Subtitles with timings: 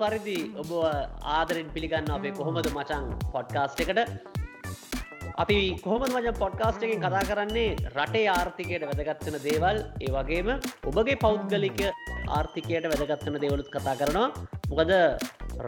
[0.00, 0.70] පරිදි ඔබ
[1.36, 3.04] ආදරෙන් පිළිගන්න අපේ කොහොමද මචං
[3.34, 4.00] පොඩ්කාස්ට එකට?
[5.42, 7.70] අපි කොහොමද මච පොඩ්කාස්ට එකෙන් කතා කරන්නේ?
[7.96, 9.78] රටේ ආර්ථිකයට වැදගත්වන දේවල්.
[10.04, 10.48] ඒ වගේම
[10.90, 11.80] ඔබගේ පෞද්ගලික
[12.38, 14.28] ආර්ථිකයට වැදගත්වන දේවලුත් කතා කරනවා.
[14.70, 14.92] මොකද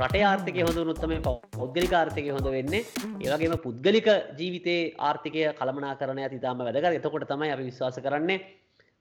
[0.00, 1.12] රටේ ආර්ථික හොඳ නුත්තම
[1.58, 2.86] පෞද්ගලික ආර්ථිකය හොඳ වෙන්නේ.
[3.24, 4.08] ඒවගේම පුද්ගලික
[4.40, 8.38] ජීවිතේ ආර්ථිකය කළමනා කරන තිතාම වැදගර එතකොට තමයි අපි විශ්වාස කරන්නේ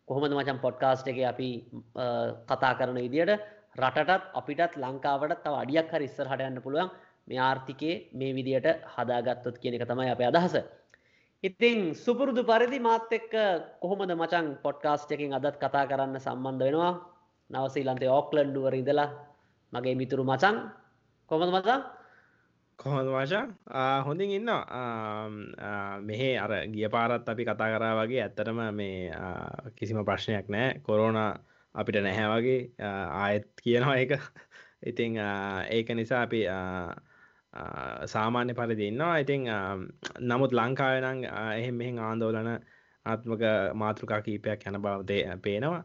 [0.07, 1.49] කොහොමද මචන් පොඩ්කාස්ට එක අපි
[2.49, 3.31] කතා කරන ඉදියට
[3.77, 6.89] රටටත් අපිටත් ලංකාවට තව අඩියක් හරි ඉස්සර හටයන්න පුළුවන්.
[7.27, 10.55] මේ ආර්ථිකේ මේ විදියට හදාගත්තොත් කියන එක තමයි අප අදහස.
[11.43, 13.33] ඉතිං සුපුරුදු පරිදි මාත් එක්ක
[13.81, 16.93] කොහොමද මචන් පොඩ්කාස්ට එකින් අදත් කතා කරන්න සම්බන්ධ වෙනවා?
[17.49, 19.09] නවසීලන්තේ ඕක්ලන්ඩුවර ඉදලා
[19.73, 20.57] මගේ මිතුරු මචන්
[21.31, 21.81] කොමද මචන්
[22.79, 24.49] කොහොඳ වාශා හොඳින් ඉන්න
[26.01, 29.11] මෙහේ අර ගිය පාරත් අපි කතා කරා වගේ ඇත්තටම මේ
[29.75, 31.19] කිසිම ප්‍රශ්නයක් නෑ කොරෝණ
[31.79, 32.59] අපිට නැහැ වගේ
[33.21, 34.11] ආයත් කියනවා එක
[34.83, 35.17] ඉතිං
[35.69, 36.41] ඒක නිසා අපි
[38.13, 39.17] සාමාන්‍ය පරිදි ඉන්නවා.
[39.17, 39.45] ඉතිං
[40.21, 41.23] නමුත් ලංකාවනං
[41.59, 42.49] එහෙම මෙහින් ආන්දෝලන
[43.05, 43.43] ආත්මක
[43.83, 45.83] මාතෘකා කීපයක් යන බවදේ පේනවා.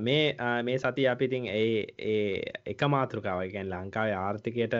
[0.00, 4.74] මේ මේ සති අපිතින් ඒ ඒ එක මාතෘකාව ගැන් ලංකාවේ ආර්ථිකයට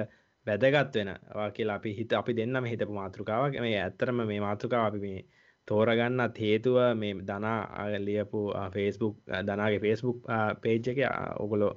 [0.46, 3.60] වැදගත් වෙනවා කියලා අපි හිත අපි දෙන්නම හිතපු මාතෘකාවක්.
[3.60, 5.20] මේ ඇත්තරම මේ මාතෘකාව අපි මේ
[5.68, 8.40] තෝරගන්නත් හේතුව මේ දනා ලියපු
[8.74, 9.14] ෆේස්බුක්
[9.48, 10.18] දනාගේ ෆේස්බුක්
[10.62, 10.98] පේජ් එක
[11.38, 11.72] ඔගොලෝ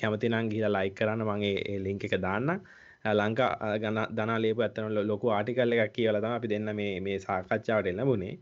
[0.00, 1.24] කැමතිනම් ගිලා ලයි කරන්න.
[1.24, 2.60] මගේ ලිංක එක දාන්න
[3.12, 3.50] ලංකා
[3.82, 8.38] ගන්න දනා ලේපු ඇත්තන ලොකු ආටිකල්ල එකක් කියවලතම අපි දෙන්න මේ මේ සාකච්ඡාවට එන්න බුණේ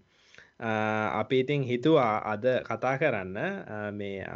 [0.61, 3.37] අපි ඉතින් හිතුවා අද කතා කරන්න.
[3.93, 4.27] මේ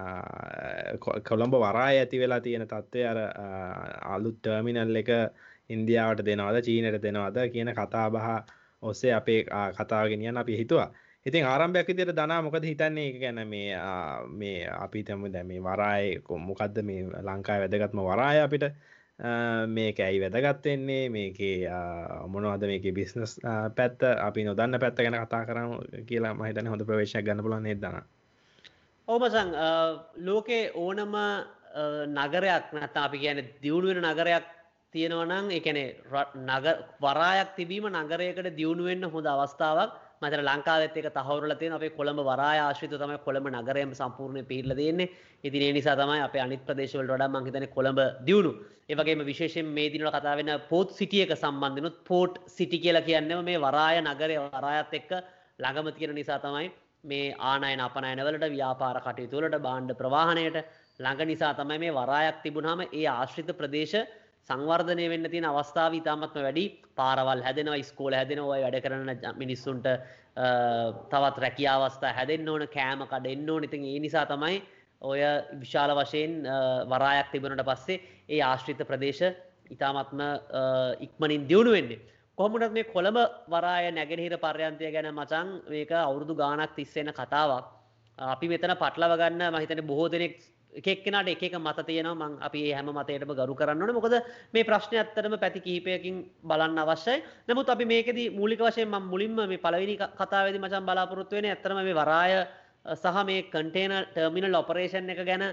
[1.28, 3.18] කොළඹ වරාය ඇති වෙලා තියෙන තත්ත්වය අර
[4.14, 5.10] අලුත් ටර්මිනල් එක
[5.68, 8.28] ඉන්දියාවට දෙනවද චීනයට දෙනවද කියන කතා බහ
[8.82, 9.40] ඔස්සේ අපේ
[9.78, 10.90] කතාගෙනියන් අපි හිතුවා.
[11.26, 13.08] ඉතින් ආරම්භයක් විදියට දනා මොකද හිතන්නේ?
[13.10, 13.76] එක ගැන මේ
[14.40, 16.06] මේ අපි තම දැ මේ වරාය
[16.48, 18.64] මොකක්ද මේ ලංකායි වැදගත්ම වරාය අපිට?
[19.68, 21.70] මේක ඇයි වැදගත්වෙන්නේ මේකේ
[22.28, 23.38] මොනවද මේක බිස්නස්
[23.76, 24.02] පැත්ත?
[24.28, 25.70] අපි නොදන්න පැත්ත ගැන කතා කරන
[26.08, 28.02] කියලා මහිතන හොඳ ප්‍රවේශයක් ගන්න පුලන් නෙදන
[29.08, 29.50] ඕමසං
[30.26, 31.14] ලෝකේ ඕනම
[32.16, 34.44] නගරයක් නැත අපි කියන දියුණුවෙන නගරයක්
[34.94, 35.88] තියෙනවනං එකනේ
[37.00, 39.92] වරායක් තිබීම නගරයකට දියුණුවෙන්න්න හොඳ අවස්ථාවක්.
[40.22, 45.08] මතර ලංකාවත් එක තහවරල තියෙන අපේ කොළඹ වරාය ආශ්‍රිත තමයි කොළඹ නගරයම සම්පූර්ණය පිහිල්ල දෙන්නේ
[45.44, 48.52] ඉතින් ඒ නිසා තමයි අපේ අනිත් ප්‍රදේශවලට වඩා මං හිතන්නේ කොළඹ දියුණු.
[48.88, 53.44] ඒ වගේම විශේෂයෙන් මේ දිනවල කතා වෙන පෝට් සිටි එක සම්බන්ධනොත් පෝට් සිටි කියලා කියන්නේම
[53.44, 55.10] මේ වරාය නගරය වරායත් එක්ක
[55.58, 56.70] ළඟම තියෙන නිසා තමයි
[57.04, 60.58] මේ ආනයන අපනයනවලට ව්‍යාපාර කටයුතු වලට භාණ්ඩ ප්‍රවාහණයට
[61.00, 63.96] ළඟ නිසා තමයි මේ වරායක් තිබුණාම ඒ ආශ්‍රිත ප්‍රදේශ
[64.48, 66.64] සංවර්ධනය වෙන්න තියෙන අවස්ථාව ඉතාමත්ම වැඩි.
[66.98, 69.10] පාරවල් හැදෙනවා ස්කෝල හැදෙනවා වැඩ කරන
[69.42, 69.86] මිනිස්සුන්ට
[71.12, 73.64] තවත් රැකිය අවස්ථා හැදෙන්න්න ඕන කෑම කඩ එන්න ඕන.
[73.64, 74.62] ඉතින් ඒ නිසා තමයි
[75.02, 75.20] ඔය
[75.62, 76.34] විශාල වශයෙන්
[76.92, 79.22] වරායක් තිබුණට පස්සේ ඒ ආශ්‍රිත ප්‍රදේශ
[79.74, 80.20] ඉතාමත්ම
[81.06, 82.00] ඉක්මනින් දියුණු වෙන්නේ.
[82.38, 83.18] කොහමුණත් මේ කොළඹ
[83.54, 87.64] වරාය නැගෙනහිර පර්යන්තය ගැන මචන් මේක අවුරුදු ගානක් තිස්සෙන කතාවක්.
[88.18, 90.34] අපි මෙතන පටලව ගන්න මහිතන බොහෝ දෙනෙක්
[90.72, 92.14] එකක්නට එක මත තියෙනවා.
[92.20, 94.14] මං අපි හැම මතයටම ගරු කරන්නන මොකද
[94.54, 97.22] මේ ප්‍රශ්නය ඇත්තරම පැති කහිපයකින් බලන්න අවශ්‍යයි.
[97.48, 102.32] නමුත් අපි මේකද මූලික වශයෙන් ම මුලින්ම මේ පලවිනි කතාවද මචන් බලාපොරොත්තුවෙන ඇතරම මේ වරාය
[102.94, 105.44] සහ මේ කන්ටේන ටර්මිනල් ඔපරේෂන් එක ගැන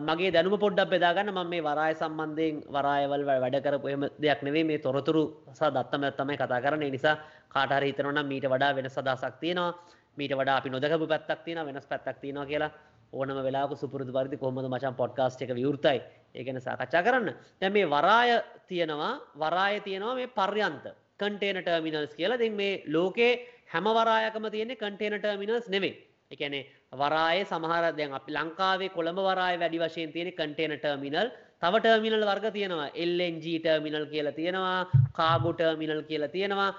[0.00, 4.78] මගේ දැනුම පොඩ්ඩක් බෙදාගන්න ම මේ වරාය සම්බන්ධයෙන් වරායවල් වැඩ කරපු එම දෙයක් නෙවේ මේ
[4.78, 7.18] තොරතුරු සහ දත්තම තමයි කතා කරන නිසා
[7.48, 9.74] කාටහර හිතනවනම් මීට වඩා වෙන සදසක් තියෙනවා.
[10.16, 12.70] මීට වඩා අපි නොදකපු පැත්තක් තියෙන වෙනස් පැත්තක් තියෙනවා කියලා
[13.16, 15.98] ඕනම වෙලාක සුපුරුදු පරිදි කොහොමද මචන් පොඩ්කාස්ට් එක විවෘතයි
[16.34, 17.28] ඒ ගැන සාකච්ඡා කරන්න.
[17.60, 18.30] දැන් මේ වරාය
[18.70, 20.84] තියෙනවා වරාය තියෙනවා මේ පර්යන්ත
[21.20, 22.38] කන්ටේනර් ටර්මිනල්ස් කියලා.
[22.40, 23.32] ඉතින් මේ ලෝකේ
[23.72, 25.94] හැම වරායකම තියෙන්නේ කන්ටේනර් ටර්මිනල්ස් නෙමෙයි.
[26.30, 31.28] ඒ කියන්නේ වරායේ සමහර දැන් අපි ලංකාවේ කොළඹ වරාය වැඩි වශයෙන් තියෙන කන්ටේනර් ටර්මිනල්
[31.62, 32.90] තව ටර්මිනල් වර්ග තියෙනවා.
[33.08, 34.78] LNG ටර්මිනල් කියලා තියෙනවා.
[35.18, 36.70] කාගෝ ටර්මිනල් කියලා තියෙනවා.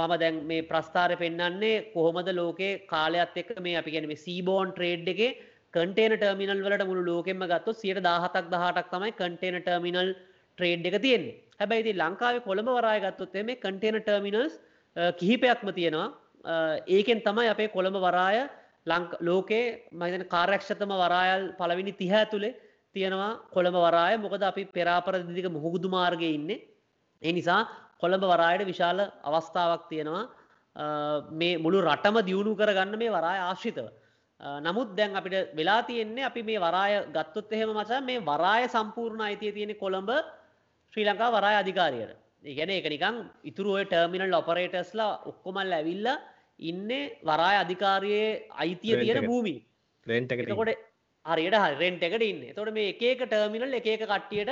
[0.00, 5.08] මම දැන් මේ ප්‍රස්ථාරය පෙන්න්නන්නේ කොහොමද ලෝකේ කාලයක්ත් එක්ක මේ අපි ගැන මේ සීබෝන් ට්‍රේඩ්
[5.14, 5.22] එක
[5.74, 10.10] කටේන ටර්මිනල් වලට මුළු ලෝකෙම ගත්තු සියට දාහතක් දහටක් තමයි කටේන ටර්මිනල්
[10.58, 11.36] ට්‍රේඩ් එක තියෙන්නේ.
[11.60, 14.58] හැබැයිති ලංකාවේ කොළඹ වරාය ගත්තොත් මේ කටේන ටර්මිනල්ස්
[15.20, 16.08] කිහිපයක්ම තියෙනවා.
[16.96, 18.42] ඒකෙන් තමයි අපේ කොළඹ වරාය
[19.28, 19.64] ලෝකේ
[20.00, 22.56] මහිතන කාර්යක්ෂතම වරායල් පලවිනි තිහ ඇතුළේ
[22.94, 26.60] තියෙනවා කොළඹ වරාය මොකද අපි පෙරාපරදික මුහුදු මාර්ගය ඉන්නේ
[27.22, 27.62] ඒ නිසා
[27.98, 30.24] කොළඹ වරායට විශාල අවස්ථාවක් තියෙනවා
[31.32, 33.88] මේ මුළු රටම දියුණු කරගන්න මේ වරාය ආශ්‍රිතව.
[34.60, 39.52] නමුත් දැන් අපිට වෙලා තියෙන්නේ අපි මේ වරාය ගත්තොත් එහෙම මචා මේ වරාය සම්පූර්ණ අයිතිය
[39.52, 40.10] තියෙන කොළඹ
[40.92, 42.16] ශ්‍රී ලංකා වරාය අධිකාරියට.
[42.44, 46.08] ඉගැන එක නිකං ඉතුරුව ටර්මිනල් ඔපරේටස්ලා ඔක්කොමල් ඇවිල්ල
[46.60, 46.88] ඉන්න
[47.22, 49.54] වරාය අධිකාරයේ අයිතිය තියෙන භූමි.
[50.06, 50.91] රෙන්ටකට කොට
[51.26, 52.54] හරියට රෙන්ට් එකට ඉන්න.
[52.54, 54.50] තොට මේ එකක ටර්මිනල් එක කට්ටියට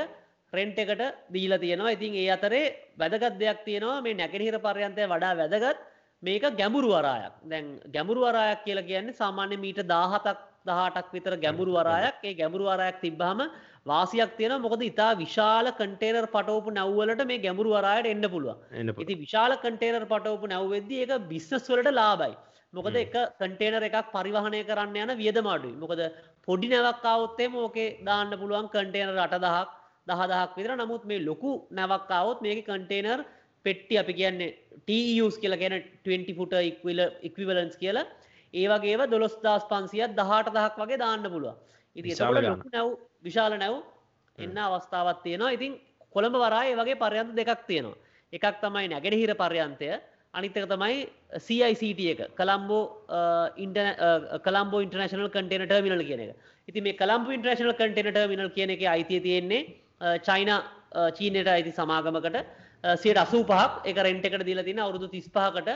[0.52, 1.02] රෙන්ට් එකට
[1.32, 1.94] දීලා තියෙනවා.
[1.96, 5.78] ඉතින් ඒ අතරේ වැදගත් දෙයක් තියෙනවා මේ නැගෙනහිර පර්යන්තය වඩා වැදගත්.
[6.22, 7.34] මේක ගැඹුරු වරායක්.
[7.44, 12.16] දැන් ගැඹුරු වරායක් කියලා කියන්නේ සාමාන්‍ය මීට දාහතක් දහටක් විතර ගැඹුරු වරායක්.
[12.22, 13.40] ඒ ගැඹුරු වරායක් තිබ්බහම
[13.86, 18.58] වාසියක් තියෙන මොකද ඉතා විශාල කටේනර් පටෝපු නැව්වලට මේ ගැඹුරු වරායට එන්න පුළුවන්.
[18.98, 22.34] ඉති විශාල කටේනර් පටෝපු නැව්වෙද්දි එක බිස්නස් වලට ලාබයි
[22.72, 25.74] මොකද එක කටේනර එකක් පරිවහනය කරන්න යන වියදමාඩුයි.
[25.82, 26.00] මොකද
[26.48, 29.68] පොඩි නැවක්කාවොත්තේ මෝකේ දාන්න පුළුවන් කටේනර අට දහක්
[30.08, 30.72] දහදහක් විතර.
[30.76, 33.24] නමුත් මේ ලොකු නැවක්කාවොත් මේක කටේනර්
[33.64, 38.08] පෙට්ටි අපි කියන්නේ ටස් කියල ගැන 20 ෆුට ඉක්විල ඉක්විවලන්ස් කියලා.
[38.54, 41.54] ඒවගේව දොළොස් දස් පන්සියත් දහට දහක් වගේ දාන්න පුළුව
[41.96, 42.88] ඉති නැව්
[43.24, 43.82] විශාල නැව්.
[44.38, 45.52] එන්න අවස්ථාවත් තියෙනවා.
[45.52, 45.72] ඉතින්
[46.14, 47.98] කොළඹ වරාය වගේ පර්යන්ත දෙකක් තියෙනවා.
[48.32, 49.90] එකක් තමයි නැගෙනහිර පර්යන්තය.
[50.34, 50.96] අනිත්තක තමයි
[51.38, 52.20] CICT එක.
[52.38, 52.82] කළම්බෝ
[54.46, 56.34] කළම්බෝ ඉන්ටර්නශනල් කටේන ටර්මිනල් කියන එක.
[56.68, 59.62] ඉති මේ කළම්බ ඉන්ට්‍රේශනල් කටේන ටර්මිනල් කියන එක අයිතිය තියෙන්නේ
[60.20, 60.50] චයින
[61.16, 62.36] චීනයට අයිති සමාගමකට.
[62.96, 63.72] සියට අසූ පහක්.
[63.84, 65.68] එක රෙන්ට් එකට දීලා තින අවුරුදු තිස්පහකට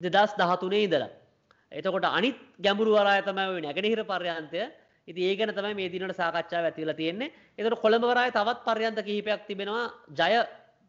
[0.00, 1.10] දෙදස් දහතුනේ ඉදලා
[1.72, 4.64] එතකොට අනිත් ගැඹුරු වරාය තමයි නැගෙනහිර පර්යන්තය
[5.08, 7.32] ඉති ඒගන තමයි මේ දිනට සාකච්ඡා ඇතිවලා තියෙන්නේ.
[7.58, 9.86] එතට කොළඹවරාය තවත් පර්යන්ත කිහිපයක් තිබෙනවා.
[10.20, 10.44] ජය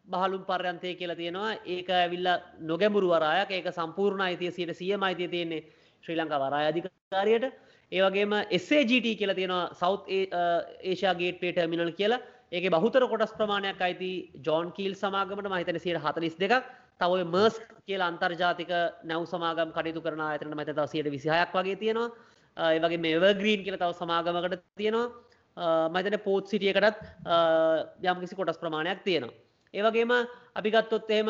[0.08, 1.52] බහලුම් පර්යන්තය කියලා තියෙනවා.
[1.66, 2.28] ඒක ඇවිල්ල
[2.62, 3.52] නොගැඹුරු වරායක්.
[3.52, 5.66] ඒක සම්පූර්ණ අයිතිය සියට සියම අයිතිය තියෙන්නේ
[6.04, 7.46] ශ්‍රී ලංකා වරාය අධිකාරයට.
[7.92, 8.34] ඒවගේම
[8.68, 12.22] SAGT කියලා තියෙනවා සෞත් ඒෂයා ගේට්පේ ටර්මිනල් කියලා.
[12.52, 14.12] ඒක බහුතර කොටස් ප්‍රමාණයක් අයිති
[14.48, 15.50] ජෝන් කීල් සමාගමට.
[15.54, 16.64] මහිතන සියට හතලිස් දෙකක්.
[17.02, 17.56] තව මර්ස්
[17.88, 18.72] කියලා අන්තර්ජාතික
[19.04, 22.10] නැව් සමාගම් කටයුතු කරන අතන මත තව සියට විසිහයක් වගේ තියෙනවා.
[22.58, 25.08] ඒවගේ මේව ග්‍රීන් කියල තව සමාගමකට තියෙනවා.
[25.96, 27.02] මතන පෝත් සිටියකටත්
[28.04, 29.36] යම් කිසි කොටස් ප්‍රමාණයක් තියෙනවා.
[29.74, 30.12] ඒවගේම
[30.56, 31.30] අපිගත්තොත් එහෙම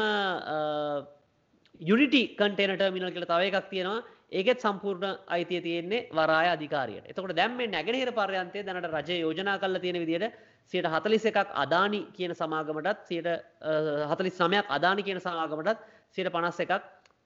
[1.82, 4.04] යුනිටි කටේනට මිනල් කියල තව එකක් තියෙනවා.
[4.32, 7.06] ඒකෙත් සම්පූර්ණ අයිතිය තියෙන්නේ වරාය අධිකාරයට.
[7.10, 10.34] එතකොට දැම් මේ නැගෙනහිර පර්යන්තය දැනට රජ යෝජනා කල්ල තියෙන විදිට
[10.72, 13.30] සියට හතලිස් එකක් අදානි කියන සමාගමටත් සියට
[14.12, 15.84] හතලිස් සමයක් අදානි කියන සමාගමටත්
[16.16, 16.74] සියට පනස් එකක්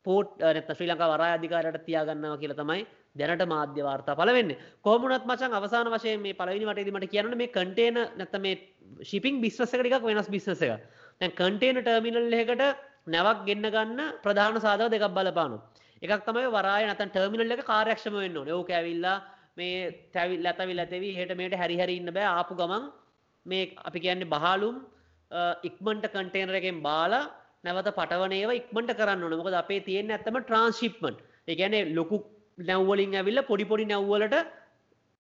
[0.06, 2.84] පෝට් නැත ශ්‍රී ලංකා වරා අධිකාරයට තියාගන්නවා කියල තමයි
[3.16, 4.52] දැනට මාධ්‍ය වාර්තා පලවෙන්න
[4.82, 8.56] කොමුණත් මචන් අවසාන වශය මේ පලවිනි වටේදීමට කියන්න මේ කටේන නැත මේ
[9.04, 10.86] ශිපින් බිස්වස එකක් වෙනස් බිස්නස එක
[11.20, 12.64] තැන් කටේන ටර්මිනල් එකට
[13.08, 15.58] නැවක් ගෙන්න්න ගන්න ප්‍රධාන සාධව දෙකක් බලපානු
[16.02, 19.18] එකක් තමයි වරාය නතන් ටර්මිනල් එක කාරක්ෂම වෙන්න ඕක ඇවිල්ලා
[19.58, 19.80] මේ
[20.14, 22.30] තැවිල් ඇතවිල් ඇතවී හට මේට හැරිහරි ඉන්න බෑ.
[22.32, 22.84] ආපු ගමන්
[23.46, 24.76] මේ අපි කියන්නේ බහලුම්
[25.64, 27.24] ඉක්මන්ට කටේනර එකෙන් බාලා
[27.64, 31.16] නැවත පටවනේව ඉක්මට කරන්න නො මොකද අපේ තියෙන ඇත්තම ට්‍රන්ස්ශිප්මන්
[31.48, 32.20] එකන ලොකු
[32.60, 34.36] නැව්වලින් ඇවිල්ල පොඩිපොඩි නැව්වලට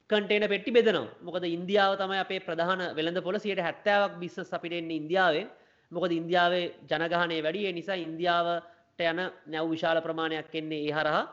[0.10, 1.14] කටේන පෙට්ටි බෙදනවා.
[1.22, 5.48] මොකද ඉන්දියාව තමයි අපේ ප්‍රධාන වෙළඳ පොල සියට හැත්තාවක් බිස්සස් අපිටෙන්නේ ඉන්දියාවෙන්
[5.92, 11.24] මොකද ඉන්දියාවේ ජනගහනය වැඩිය නිසා ඉන්දියාවට යන නැව් විශාල ප්‍රමාණයක් එන්නේ ඒ හරහා.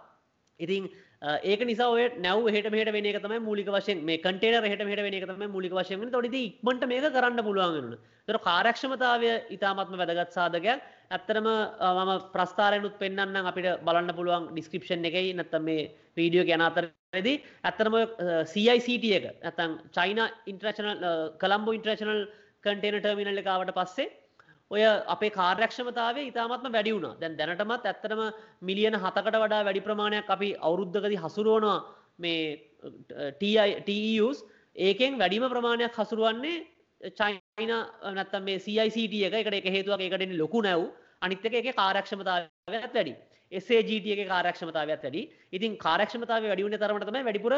[0.60, 0.90] ඉතින්
[1.44, 5.16] ඒක නිසා ඔය නැව් හට මෙට වෙන තම මූලික වශයෙන් මේ කටේන හට හට වෙන
[5.30, 7.94] තම මූලික වශයෙන් තොඩි ඉක්මට මේක කරන්න පුළුවන්ගන්න
[8.28, 10.82] තර කාරක්ෂමතාවය ඉතාමත්ම වැදගත් සාධකයක්.
[11.10, 17.28] ඇත්තරම මම ප්‍රස්ථාරයනුත් පෙන්න්න අපිට බලන්න පුළුවන් ඩිස්ක්‍රපෂන් එකයි නැත්තම මේ වීඩියෝ ගැන අතරද.
[17.64, 17.96] ඇත්තරම
[18.52, 20.20] CICT එක ඇතන් චයින
[20.52, 20.92] ඉන්ට්‍රේෂනල්
[21.42, 22.22] කළම්බෝ ඉන්ට්‍රේෂනල්
[22.64, 24.12] කටේන ටර්මිනල් එකාවට පස්සේ
[24.70, 24.82] ඔය
[25.14, 27.16] අපේ කාර්යක්ෂමතාව ඉතාමත්ම වැඩි වුණ.
[27.20, 28.22] දැන් දැනටමත් ඇත්තටම
[28.62, 31.76] මිලියන හතකට වඩා වැඩි ප්‍රමාණයක් අපි අවුරුද්ධකති හසුරුවනවා
[32.18, 32.40] මේ
[33.40, 34.44] TITUස්
[34.76, 36.56] ඒකෙන් වැඩිම ප්‍රමාණයක් හසුරුවන්නේ
[37.12, 37.72] චයින
[38.12, 39.34] නැත්තම් මේ CICT එක.
[39.34, 40.90] එකට එක හේතුවක් එකටෙන ලොකු නැව්.
[41.22, 43.14] අනිත්තක එක කාරක්ෂමතාවයක් වැඩි.
[43.52, 45.22] SAGT එක කාරක්ෂමතාවයක් වැඩි.
[45.52, 47.54] ඉතින් කාරක්ෂමතාව වැඩිවුණ තරමටම වැඩිපුර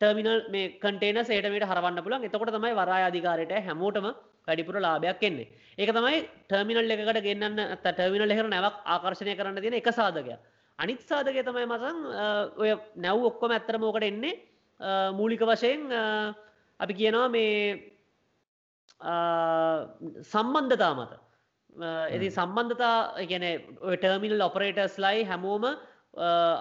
[0.00, 4.08] ටර්මිනල් මේ කටේන සේටමට හරවන්න පුලන් එතකොට තමයි වරායාධිකාරයට හැමෝටම
[4.48, 5.48] වැඩිපුර ලාභයක් එන්නේ.
[5.78, 10.36] ඒක තමයි ටර්මිනල් එකකට ගන්න ටර්මිනල් එහෙර නැවක් ආකර්ශණය කරන්න තියෙන එක සාධකය
[10.78, 11.98] අනිත් සාධකය තමයි මසන්
[12.56, 14.34] ඔය නැව් ඔක්කොම ඇත්තර මෝකට එන්නේ
[15.12, 15.82] මූලික වශයෙන්
[16.80, 17.94] අපි කියනවා මේ
[20.24, 21.12] සම්බන්ධතා මත.
[22.10, 23.46] එති සම්බන්ධතා ගැන
[23.96, 25.64] ටර්මිනල් ඔපරේටර්ස් ලයි හැමෝම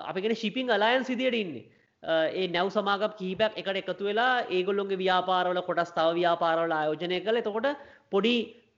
[0.05, 1.65] අපිගෙන ශිපිං අලයන් සිදියට ඉන්නේ
[2.03, 7.37] ඒ නැව් සමාගක් කීපයක් එකට එකතු වෙලා ඒගොල්ලොන්ගේ ව්‍යාපාරවල කොටස් තව ව්‍යාපාරවල ආයෝජනය කළ.
[7.37, 7.67] එතකොට
[8.11, 8.35] පොඩි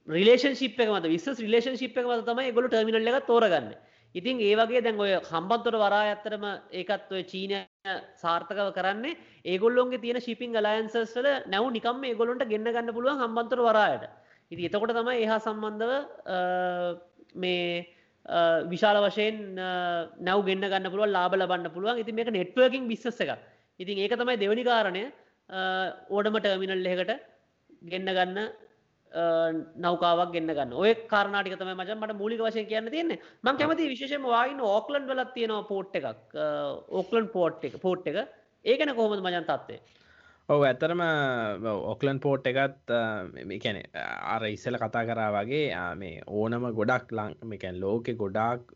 [0.08, 3.70] රිලේෂන් ශිප් එක මත විශ රිලේෂන් ශිප් එක මත තමයි ගොලු ටර්මිනල් එක තෝරගන්න.
[4.15, 7.58] ඉතින් ඒ වගේ දැන් ඔය හම්බන්තොට වරා ඇත්තරම ඒකත් ඔය චීනය
[8.22, 14.05] සාර්ථකව කරන්නේ ඒගොල්ලොන්ගේ තියෙන ශිපිං ලයන්සස්වල නැව් නිකම් ඒගොලොන්ට ගෙන්න්න ගන්න පුළුවන් හම්බන්තොට වරායට.
[14.51, 15.91] ඉති එතකොට තමයි එහා සම්බන්ධව
[17.36, 17.84] මේ
[18.72, 19.38] විශාල වශයෙන්
[20.27, 22.01] නැව් ගෙන්න්න ගන්න පුළුව ලාබ ලබන්න පුළුවන්.
[22.03, 23.38] ඉති මේක නෙට්වර්කින් බිස්සස එක
[23.79, 25.03] ඉතින් ඒක තමයි දෙවනි කාරණය.
[26.10, 27.12] ඕඩම ටර්මිනල් එකට
[27.91, 28.39] ගෙන්න්න ගන්න
[29.86, 30.74] නෞකාවක් ගෙන්න්න ගන්න.
[30.74, 33.20] ඔය කාරනාටික තම මචන් මට මූලික වශයෙන් කියන්න තියන්නේ.
[33.44, 36.34] මං කැමති විශේෂම වායින ඕක්ලන්් වලත් තියෙනවා පෝට් එකක්.
[36.89, 38.17] ඕක්ලන් පෝට් එක පෝට් එක.
[38.65, 39.79] ඒකන කොහොමද මජන් තත්වේ
[40.50, 41.02] ඔව ඇතරම
[41.92, 42.92] ඔක්ලන් පෝට් එකත්
[43.64, 43.82] කැනෙ
[44.34, 48.75] අර ඉස්සල කතා කරා වගේ මේ ඕනම ගොඩක් ලං මේකැන් ලෝකෙ ගොඩාක්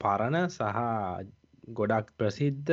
[0.00, 0.80] පරණ සහ
[1.72, 2.72] ගොඩක් ප්‍රසිද්ධ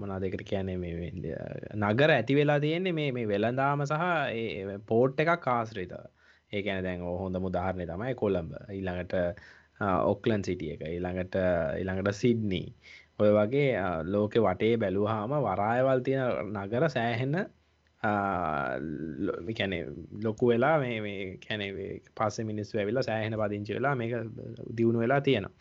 [0.00, 1.10] මනා දෙකට කියැනේ මේ
[1.76, 4.04] නගර ඇති වෙලා තියෙන්නේ මේ මේ වෙළඳාම සහ
[4.90, 5.94] පෝට් එකක් කාශ්‍රිත
[6.52, 8.52] ඒකැන දැන් හොඳ මුදාහරණය තමයි කොළඹ.
[8.70, 9.14] ඊළඟට
[10.10, 10.82] ඔක්ලන් සිටිය එක.
[10.88, 11.38] ඊළඟට
[11.78, 12.66] ඊළඟට සිඩ්නී
[13.18, 13.68] ඔය වගේ
[14.06, 17.36] ලෝකෙ වටේ බැලූහාම වරායවල් තියෙන නගර සෑහෙන්න
[19.52, 19.78] කැනෙ
[20.22, 24.12] ලොකු වෙලා මේ කැනේ පස්ස මිනිස් ඇවිලා සෑහෙන පදිංචි වෙලා මේක
[24.76, 25.54] දියුණු වෙලා තියෙනවා.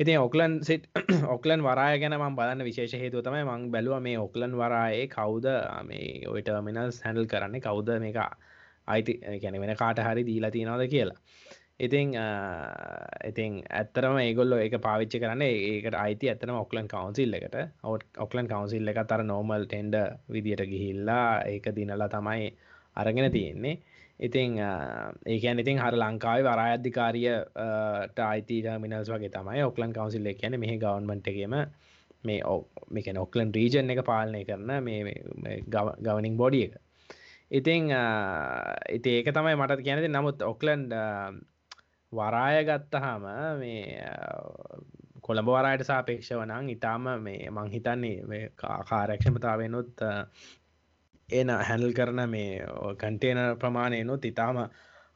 [0.00, 0.86] ඉතින් ඔක්ලන් සිට
[1.36, 5.46] ඔක්ලන් වරාය ගැන ම බලන්න විශේෂ හේතුව තමයි මං බැලුව මේ ඔක්ලන් වරායේ කවුද
[5.84, 8.18] මේ ඔයිට මිනස් හැඩල් කරන්නේ කවුද මේක
[8.88, 11.18] අයිති කැන වෙන කාට හරි දීලා තියෙනවද කියලා.
[11.82, 12.14] ඉතිං
[13.28, 17.56] ඉතින් ඇත්තරම ඒගොල්ල එක පාවිච්චි කරන්න ඒකට අයිති ඇතන ඔක්ලන් කවන්සිල් එකට.
[18.24, 19.96] ඔක්ලන් කවන්සිල් එක තර නෝමල් ටෙන්ඩ
[20.34, 22.52] විදියට ගිහිල්ලා ඒක දිනලා තමයි
[22.96, 23.80] අරගෙන තියෙන්නේ.
[24.20, 30.78] ඉතිං ඒකන් ඉතින් හර ලංකාව වරාධිකාරියට අයිතිට මිනස් වගේ තමයි ඔක්ලන් කවන්සිල් එක කියන මෙහ
[30.78, 31.56] ගවන්මටගේම
[32.28, 32.42] මේ
[32.94, 35.60] මේක ඔක්ලන් රීජන් එක පාලනය කරන මේ
[36.06, 36.74] ගවනිින් බොඩිය එක.
[37.50, 37.90] ඉතිං
[38.96, 40.94] ඉති ඒක තමයි මටත් කියනති නමුත් ඔක්ලන්ඩ
[42.12, 43.24] වරාය ගත්තහම
[43.58, 43.82] මේ
[45.22, 50.02] කොළඹ වරයට සාපේක්ෂ වනං ඉතාම මේ මං හිතන්නේ කාරක්ෂමතාවෙනුත්
[51.28, 52.66] එන හැනල් කරන මේ
[52.98, 54.62] කන්ටේන ප්‍රමාණයනුත් ඉතාම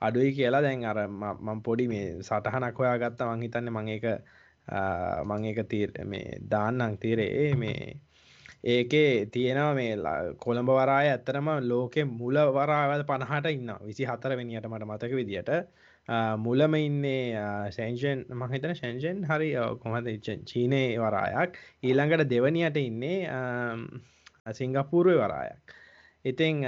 [0.02, 4.06] අඩුයි කියලා දැන් අර මං පොඩි මේ සටහනක් හොයා ගත්ත මං හිතන්න මං එක
[5.24, 7.54] මං එක තීර මේ දාන්නං තීරේ.
[7.54, 8.00] මේ
[8.64, 9.96] ඒකේ තියෙනවා මේ
[10.38, 15.50] කොළඹ වරාය ඇත්තරම ලෝකෙ මුල වරාවල් පණහට ඉන්න විසි හතර වෙනියට මට මතක විදිට
[16.08, 20.06] මුලම ඉන්නේ සැන්ෂන් මහිතන ශැන්ෂන් හරි කොමද
[20.44, 21.58] චීනය වරායක්.
[21.82, 23.18] ඊළඟට දෙවනියට ඉන්නේ
[24.52, 25.74] සිංගපූරුව වරායක්.
[26.24, 26.62] ඉතිං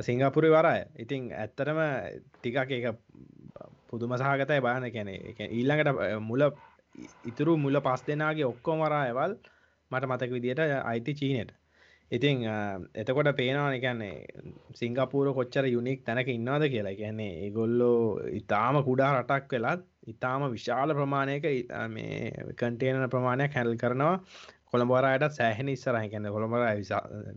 [0.00, 0.86] සිංගපුරි වරාය.
[0.96, 1.78] ඉතිං ඇත්තරම
[2.34, 2.86] ටිකක් එක
[3.88, 5.14] පුදුම සහගතයි බාන කැනෙ
[5.48, 6.42] ඊළඟට මුල
[7.24, 9.34] ඉතුරු මුල පස් දෙනාගේ ඔක්කොම වරායවල්
[9.90, 11.50] මට මතක විදියට අයිති චීනයට
[12.12, 12.42] ඉතිං
[12.94, 14.16] එතකොට පේනවා එකන්නේ
[14.74, 16.94] සිංගපූර කොච්චර යුනික් තැනක ඉන්නවාද කියලා.
[16.94, 21.46] කියන්නේ ඒගොල්ලෝ ඉතාම කුඩා රටක් වෙලත් ඉතාම විශාල ප්‍රමාණයක
[21.88, 24.16] මේ කන්ටේන ප්‍රමාණයක් හැල් කරනවා.
[24.68, 26.02] කොළඹරයට සෑහෙන ඉස්සරහ.
[26.06, 26.62] කියන්න කොළඹර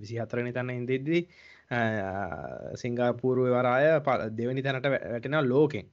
[0.02, 1.22] විසි හතරනි තන්න ඉදෙද්දී
[2.76, 3.88] සිංගාපූරුව වරාය
[4.32, 5.88] දෙවනි තැනට වැටෙන ලෝකෙන්.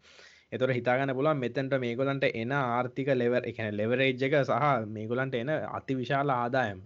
[0.53, 5.97] එතොට හිතාගන්න පුලන් මෙතැන්ට මේගොලන්ට එන ආර්ථික ලෙවර් එකන ලෙවරේජ් එක සහ මේගොලන්ට එන අති
[5.97, 6.83] විශාල ආදායම්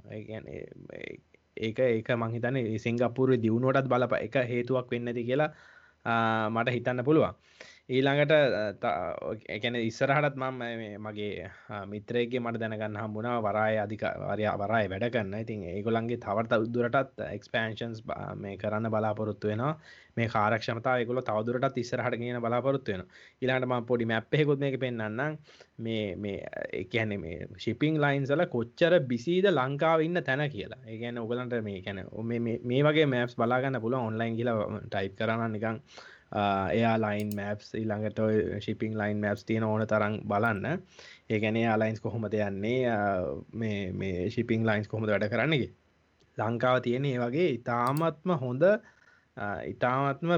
[1.59, 5.51] ඒක ඒක මංහිතන සිංගපුර දියුණුවටත් බලප එක හේතුවක් වෙන්නති කියලා
[6.51, 7.35] මට හිතන්න පුළුවන්.
[7.89, 8.33] ඊළඟට
[9.49, 10.63] එකන ඉස්සරහටත් මම
[10.99, 11.51] මගේ
[11.87, 18.03] මිත්‍රයගේ මට දැනගන්න හම්බුණා වරාය අධිකාරය වරාය වැඩ කන්න ඉතින් ඒගොලන්ගේ තවර්ත උදුරටත් එක්ස්පෑන්ෂන්ස්
[18.37, 19.79] මේ කරන්න බලාපොරොත්තු වෙනවා.
[20.17, 23.05] මේ කාරක්ෂමතා ගොල තවදුරටත් ඉස්සරහට ගෙන බලාපොරොත්තු වෙන
[23.43, 25.39] ඉලාට ම පොඩි මැප්පෙකුත් මේක පෙන්න්නම්
[25.79, 30.83] මේ මේ එකැන මේ ශිපිං ලයින්සල කොච්චර බිසිීද ලංකාව ඉන්න තැන කියලා.
[30.87, 32.03] ඒගැන ඔගලන්ට මේ කැන
[32.65, 34.53] මේ වගේ මෑප්ස් බලාගන්න පුල ඔන්ලයින් කියල
[34.89, 35.83] ටයිප් කරන්න නිකං
[36.33, 38.21] එයා ලයින් මැප්ස් ඊළඟට
[38.61, 40.83] ශිපිං ලයින් මැප්ස් තියෙන ඕන තරම් බලන්න.
[41.31, 42.91] ඒගැනේ අලයින්ස් කොහොමද යන්නේ?
[43.53, 45.73] මේ ශිපිං ලයින්ස් කොහොමද වැඩ කරන්නගේ
[46.39, 48.63] ලංකාව තියෙන ඒ වගේ ඉතාමත්ම හොඳ
[49.67, 50.33] ඉතාමත්ම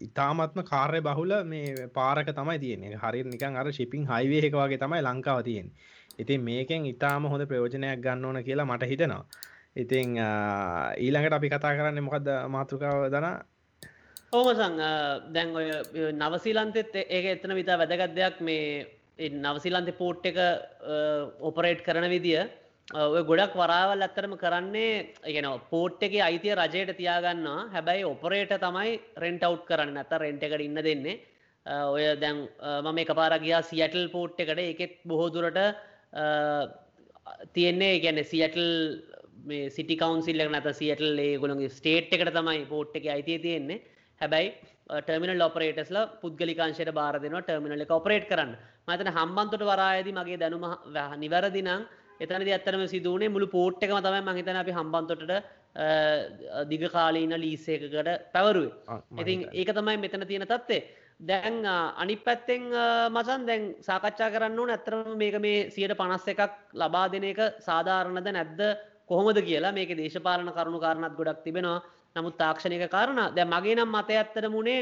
[0.00, 2.96] ඉතාමත්ම කාර්ය බහුල මේ පාරක තමයි තියෙන්නේ.
[2.96, 5.70] හරි නිකන් අර ශිපිං හයිවේ එක වගේ තමයි ලංකාව තියෙන්
[6.18, 9.24] ඉතින් මේකෙන් ඉතාම හොඳ ප්‍රයෝජනයක් ගන්න ඕන කියලා මට හිතෙනවා.
[9.76, 10.16] ඉතිං
[10.98, 13.36] ඊළඟට අපි කතා කරන්න මොකක්ද මාතෘකාව දනා
[14.32, 14.76] ඕමසං
[15.32, 15.68] දැන් ඔය
[16.12, 18.40] නවසීලන්තෙත් ඒක එතන විතා වැදගත් දෙයක්.
[18.40, 18.86] මේ
[19.18, 20.36] නවසිලන්තෙ පෝට් එක
[21.40, 22.44] ඔපරේට් කරන විදිිය.
[22.92, 27.68] ඔය ගොඩක් වරාවල් ඇත්තරම කරන්නේ එකන පෝට් එක අයිතිය රජයට තියාගන්නවා.
[27.72, 29.96] හැබැයි ඔපරේට තමයි රෙන්ට අව් කරන්න.
[29.96, 31.20] ඇත රෙන්ට එකට ඉන්න දෙන්නේ.
[31.66, 32.44] ඔය දැන්
[32.84, 34.60] මම එක පාර ගියා සියටල් පෝට් එකට.
[34.60, 35.56] එකෙත් බොහෝදුරට
[37.54, 38.66] තියෙන්නේ ගැන සියටල්
[39.48, 43.96] මේ සිටි කවන්සිල්ල නැත සියටල් ඒ ගොළගේ ස්ටේට් එකට තමයි පෝට් එක අයිතිය තියෙන්නේ.
[44.20, 44.50] හැබැයි
[44.98, 48.52] ටර්මිනල් ඔපරේටස්ල පුද්ගලිකාංශයට බාර දෙනවා ටර්මිනල් එක ඔපරේට් කරන්න.
[48.88, 50.64] මතන හම්බන්තොට වරායද මගේ දැනුම
[51.16, 51.88] නිවැරදිනම්
[52.20, 55.22] එතනද ඇත්තරම සිදුවනේ මුළු පෝට් එකම තමයි මහිතන අපි හම්බන්තොට
[56.70, 58.72] දිග කාලීන ලීසේකකට පැවරුවේ.
[59.16, 60.80] ඉතින් ඒක තමයි මෙතන තියෙන තත්වේ
[61.20, 61.64] දැන්
[61.96, 62.64] අනි පැත්තෙන්
[63.10, 66.42] මසන් දැන් සාකච්ඡා කරන්න ඕන ඇත්තරම මේක මේ සියට පනස්ස එකක්
[66.74, 68.60] ලබා දෙන එක සාධාරණද නැද්ද
[69.06, 71.78] කොහොමද කියලා මේක දේශපාලන කරුණු කාරණත් ගොඩක් තිබෙනවා
[72.18, 73.20] නමුත් තාක්ෂණයක කාරණ.
[73.34, 74.80] දැ මගේ නම් මත ඇත්තට මුණේ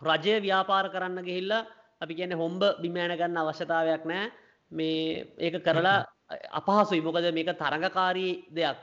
[0.00, 1.66] රජය ව්‍යාපාර කරන්න ගිහිල්ලා
[2.00, 4.26] අපි කියන හොම්බ බිමෑන ගන්න අවශ්‍යතාවයක් නෑ
[4.72, 6.04] මේ ඒක කරලා
[6.52, 7.02] අපහසුයි.
[7.02, 8.76] මොකද මේක තරඟකාරී දෙයක්.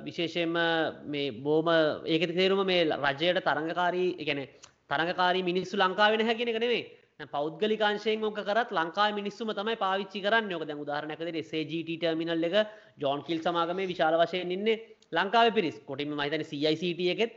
[0.00, 0.54] විශේෂයෙන්ම
[1.04, 1.68] මේ බෝම
[2.06, 4.40] ඒක තේරුම මේ රජයට තරඟකාරී එකන
[4.88, 10.50] තරඟකාරී මිනිස්සු ලංකාවෙන හැකිෙන නෙවේ පෞද්ගලිකාංශයෙන් මොක කරත් ලංකා මිනිස්සුම තමයි පාවිච්චි කරන්න.
[10.50, 12.68] යොක දැ උදාහරනකද සේජට ටර්මිනල් එක
[12.98, 14.80] ජෝන් කිල් සමාගම විශාල වශයෙන් ඉන්නේ.
[15.12, 15.76] ලංකාව පිරිස්.
[15.88, 17.32] කොටිම මහිතන CICT එකෙත්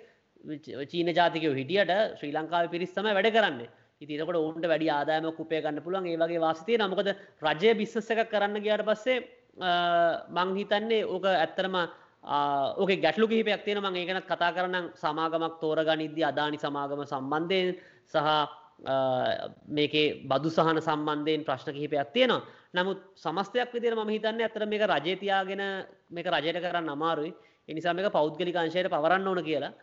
[0.91, 3.62] චීන ජාතිකය හිටියට ශ්‍රී ලංකාව පිරිස්සම වැඩ කරන්න.
[4.01, 6.08] ඉතිනකට ඔවුන්ට වැඩි ආදායම කුපය ගන්න පුළුවන්.
[6.08, 7.10] ඒ වගේ වාසිතය නමකද
[7.48, 9.17] රජය බිස්සස එක කරන්න ගියට පස්සේ
[10.38, 11.75] මං හිතන්නේ ඕක ඇත්තරම
[12.82, 17.75] ඕක ගැටලු කිහිපයක් තියෙන මං ඒකන කතා කරන්න සමාගමක් තෝර ගනිද්‍ය අදානි සමාගම සම්බන්ධයෙන්
[18.12, 18.29] සහ
[19.77, 22.44] මේකේ බදු සහන සම්බන්ධයෙන් ප්‍රශ්න කිහිපයක් තියෙනවා.
[22.75, 25.63] නමුත් සමස්තයක් විදිර ම හිතන්න ඇතර මේක රජතියාගෙන
[26.12, 27.32] මේක රජයට කරන්න අමාරුයි.
[27.69, 29.74] එනිසා මේක පෞද්ගලිකාංශයට පවරන්න ඕන කියලා.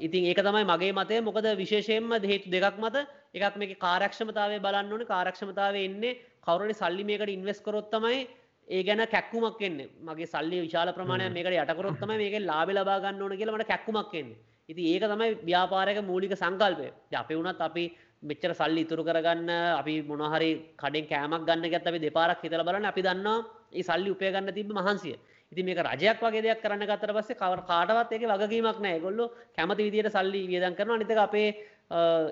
[0.00, 1.20] ඉතින් ඒක තමයි මගේ මතය.
[1.20, 3.06] මොකද විශේෂයෙන්ම හේතු දෙකක් මත.
[3.34, 5.06] එකක් මේක කාරක්ෂමතාවේ බලන්න ඕන.
[5.06, 8.28] කාරක්ෂමතාව එන්නේ කවරනි සල්ලි මේකට ඉන්වස් කරොත්තමයි
[8.68, 9.90] ඒ ගැන කැක්කුමක් එන්නේ.
[10.02, 14.36] මගේ සල්ලි විශාල ප්‍රමාණය මේකට යටකරොත්තම මේක ලාබ ලබාගන්න ඕන කියලමට කැක්කුමක් එන්නේ.
[14.68, 16.88] ඉති ඒක තමයි ව්‍යාපාරක මූලික සංකල්පය.
[17.14, 17.84] අපි වුණත් අපි
[18.22, 22.90] මෙච්චර සල්ලි ඉතුරු කරගන්න අපි මොනහරි කඩෙන් කෑමක් ගන්න ගැත් අපි දෙපාරක් හිතල බලන්න.
[22.92, 25.16] අපි දන්නවා ඒ සල්ලි උපය ගන්න තිබ මහන්සිය
[25.52, 29.88] ඉති මේක රජයක් වගේ දෙයක් කරන්න ගත්තර පස්සේ කවර කාටවත් එක වගකීමක් නෑ ගොල්ලො කැමති
[29.88, 31.48] විදියට සල්ලි වියදන් කරන නිතක අපේ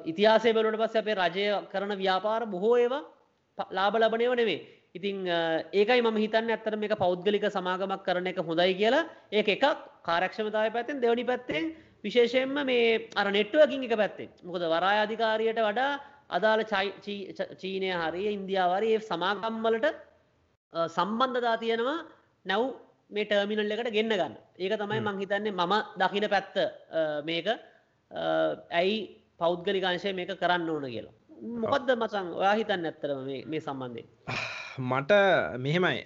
[0.04, 3.04] ඉතිහාසය බලට පස්ස අපේ රජය කරන ව්‍යාපාර බොහෝ ඒවා
[3.71, 4.61] ලාබ ලබනයව නෙවේ
[4.94, 5.26] ඉතිං
[5.73, 9.09] ඒකයි ම හිතන්න ඇත්තර මේක පෞද්ගලික සමාගමක් කරන එක හොඳයි කියලා.
[9.33, 9.64] ඒ එකක්.
[10.02, 15.92] කාරක්ෂමතාව පැත්තෙන් දෙවනි පැත්තෙන් විශේෂයෙන්ම මේ අර නෙට්ුවකින් එක පැත්තේ මොකද වරාය අධිකාරයට වඩා
[16.30, 16.62] අදාළ
[17.56, 19.87] චීනය හරිය ඉන්දියාවරය ඒ සමාගම්වලට
[20.88, 21.99] සම්බන්ධතා තියෙනවා.
[22.47, 22.62] නැව්
[23.11, 24.34] මේ ටර්මිනල් එකට ගෙන්න්න ගන්න.
[24.58, 26.56] ඒක තමයි මං හිතන්නේ මම දකින පැත්ත
[27.25, 27.46] මේක
[28.73, 28.96] ඇයි
[29.38, 31.14] පෞද්ගලිකාංශය මේක කරන්න ඕන කියලා.
[31.62, 34.04] මොකක්ද මචන් ඔයා හිතන්න ඇත්තරම මේ සම්බන්ධය
[34.80, 35.12] මට
[35.58, 35.99] මෙහෙමයි.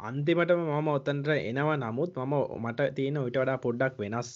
[0.00, 1.76] අන්තිමට මම ඔත්තන්ට එනවා.
[1.76, 4.30] නමුත් මම මට තියෙන විට වඩා පොඩ්ඩක් වෙනස්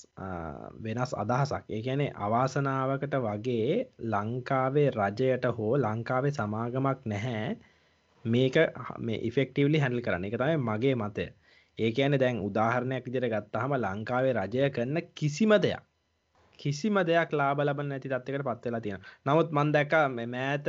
[0.85, 1.65] වෙනස් අදහසක්.
[1.69, 7.57] ඒගැනේ අවාසනාවකට වගේ ලංකාවේ රජයට හෝ ලංකාවේ සමාගමක් නැහැ.
[8.25, 8.57] මේක
[8.99, 10.25] මේ ඉෆෙක්ටවලි හැඩල් කරන්න.
[10.25, 11.27] එක තමයි මගේ මතය
[11.79, 15.83] ඒ කියන දැන් උදාහරණයක් විදිර ගත්තහම ලංකාවේ රජය කරන්න කිසිම දෙයක්
[16.59, 19.93] කිසිම දෙයක් ලාබ ලබ නැති තත්වකට පත්වෙලා තියෙන නමුත් මන් දැක
[20.29, 20.69] මෑත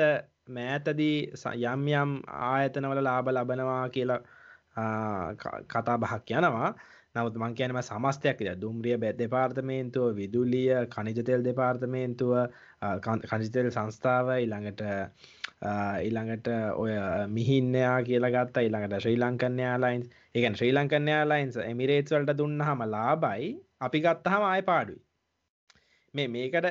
[0.50, 1.18] මෑතදී
[1.66, 2.12] යම් යම්
[2.44, 4.22] ආයතනවල ලාබ ලබනවා කියලා
[5.68, 6.70] කතා බහක් යනවා.
[7.16, 12.34] නවත් මං කියනම සමස්තයක් ද දුම්රිය බැ දෙපාර්තමේන්තුව විදුලිය කනිජතෙල් දෙපාර්තමේන්තුව
[13.26, 14.82] කනිජතෙල් සංස්ථාව ඉළඟට
[16.04, 16.92] ඉළඟට ඔය
[17.30, 24.44] මිහින්නයා කියලා ගත්තා ඉළඟට ශ්‍රී ලංකන්යාලයින්ස් එකන් ශ්‍රී ලංකන්යාලයින්ස් එමිරේට් වලට දුන්නහම ලාබයි අපි ගත්තහම
[24.44, 25.02] ආය පාඩුයි.
[26.14, 26.68] මේ මේකට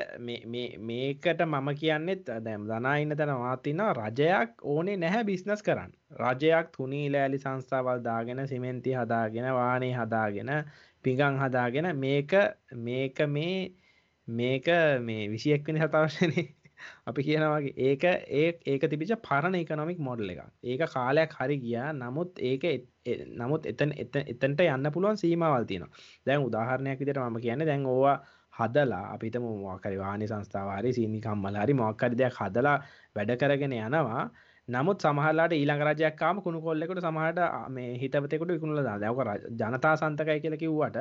[0.81, 5.93] මේකට මම කියන්නෙත් දැම් දනාඉන්න තැන මාතින්න රජයක් ඕනේ නැහැ බිස්නස් කරන්න.
[6.21, 10.53] රජයක් තුනී ලෑලි සංස්ථාවල් දාගෙන සිමෙන්ති හදාගෙන වානේ හදාගෙන
[11.05, 12.33] පිගං හදාගෙන මේක
[12.87, 13.59] මේක මේ
[14.29, 14.67] මේක
[15.01, 16.47] මේ විසියෙක්වෙන සතවශනේ
[17.07, 22.43] අපි කියනවාගේ ඒක ඒ ඒක තිබිච පරණ එකනොමික් මොඩල් එක ඒක කාලයක් හරි ගියා නමුත්
[22.43, 22.65] ඒක
[23.35, 25.93] නමුත් එතන් එතන්ට යන්න පුළුවන් සීමවල් තියෙනවා.
[26.27, 28.17] දැන් උදාහරණයක් විදිට මම කියන්න දැන් ඕවා
[28.55, 32.77] හදලා අපිට මොකරි වානි සංස්ථාවාරි සීනිකම් මලහරි මොක්කරි දෙයක් හදලා
[33.17, 34.25] වැඩ කරගෙන යනවා.
[34.69, 39.21] නමුත් සමහලාට ඊළඟ රජයක්කාම කුණු කොල්ලෙකුට සමහට මේ හිතවතෙකුට විකුණල දැවක
[39.55, 40.99] ජනතා සන්තකයි කියල කිව්වට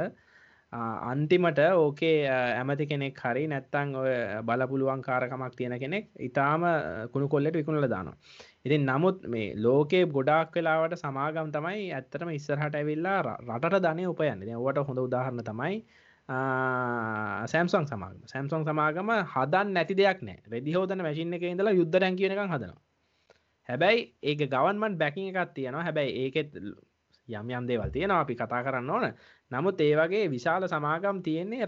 [1.11, 4.13] අන්තිමට ඕකේ ඇමති කෙනෙක් හරි නැත්තං ඔය
[4.47, 6.63] බලපුළුවන් කාරකමක් තියෙන කෙනෙක් ඉතාම
[7.11, 8.17] කුණු කොල්ලෙට විකුණල දානවා.
[8.65, 13.19] ඉතින් නමුත් මේ ලෝකේ ගොඩක් වෙලාවට සමාගම් තමයි ඇත්තටම ඉස්සරහට ඇවිල්ලා
[13.57, 14.47] රට ධනය උපයන්න.
[14.55, 15.75] ඔවට හොඳ උදාහරණ තමයි
[17.47, 18.21] සෑම්සොන් සමාගම.
[18.25, 20.39] සැම්සොන් සමාගම හදන් නැති දෙයක් නෑ.
[20.51, 22.81] රෙදි හෝදන මැසිින්න එක ඉඳලා යුද්ධරැන් කියනක හදනවා.
[23.69, 25.83] හැබැයි ඒක ගවන්මන් බැකිং එකත් තියෙනවා.
[25.83, 26.49] හැබැයි ඒකෙත්
[27.29, 29.07] යම් යම් දේවල් තියෙනවා අපි කතා කරන්න ඕන.
[29.51, 31.65] නමුත් ඒ වගේ විශාල සමාගම් තියෙන්නේ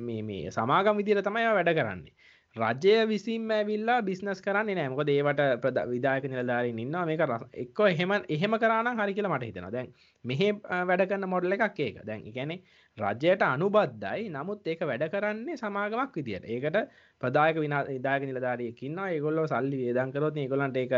[0.00, 2.14] මේ සමාගම් විදිර තමයි වැඩ කරන්නේ.
[2.56, 8.12] රජය විසින් ඇවිල්ලා බිස්නස් කරන්න නෑමක දේවට ප්‍රද විදායක නිලධාරින් ඉන්න මේක රස එක්ක එහෙම
[8.28, 9.88] එහෙම කරන්න හරි කියලා මට හිතෙන දැන්
[10.24, 10.48] මෙහෙ
[10.90, 12.02] වැඩ කරන්න මොඩල එකක් ඒක.
[12.04, 12.56] දැන් ගැනෙ
[12.98, 14.28] රජයට අනුබද්ධයි.
[14.28, 16.44] නමුත් ඒක වැඩ කරන්නේ සමාගමක් විදියට.
[16.46, 16.76] ඒකට
[17.20, 20.92] ප්‍රදායක විනා ඉදාග නිලධාරයකින්න ඒගොල්ලෝ සල්ලි වේදංකරොත් ඒගොලන්ට ඒක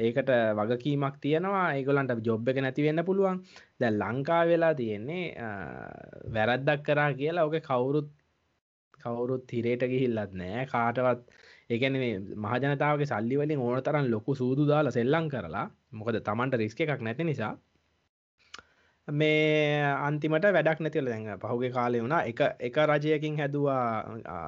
[0.00, 1.66] ඒකට වගකීමක් තියෙනවා.
[1.74, 3.42] ඒගොලන්ට ජොබ් එක නැතිවෙන්න පුළුවන්.
[3.80, 5.24] දැ ලංකා වෙලා තියෙන්නේ
[6.34, 8.10] වැරද්දක් කරා කියලා ඕක කවුරුත්
[8.98, 11.24] කවුරුත් තිරේට ගිහිල්ලත් නෑ කාටවත්
[11.70, 11.96] ඒකන
[12.44, 17.52] මහජනතාවගේ සල්ලිවලින් ඕන තරන් ලොකු සූදු දාලා සෙල්ලං කරලා මොකද තමන්ට රිස්ක එකක් නැති නිසා
[19.08, 22.22] මේ අන්තිමට වැඩක් නැතිල දැඟ පහුගේ කාලය වුණා.
[22.24, 23.84] එක එක රජයකින් හැදවා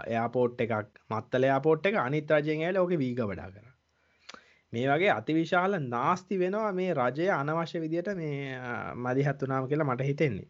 [0.06, 0.74] එයාපෝට් එකක්
[1.10, 1.94] මත්තල යාපෝට් එක.
[1.96, 3.71] අනිත් රජයෙන් ඇල ඕක වීග වඩා කර.
[4.72, 8.36] මේ වගේ අතිවිශාල නාස්ති වෙනවා මේ රජය අනවශ්‍ය විදියට මේ
[8.96, 10.46] මදිහත් වනාම කියලා මට හිතෙන්නේ.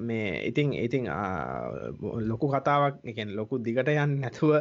[0.00, 1.06] මේ ඉතිං ඉතිං
[2.24, 4.52] ලොකු කතාවක් එකෙන් ලොකු දිගට යන්න නැතුව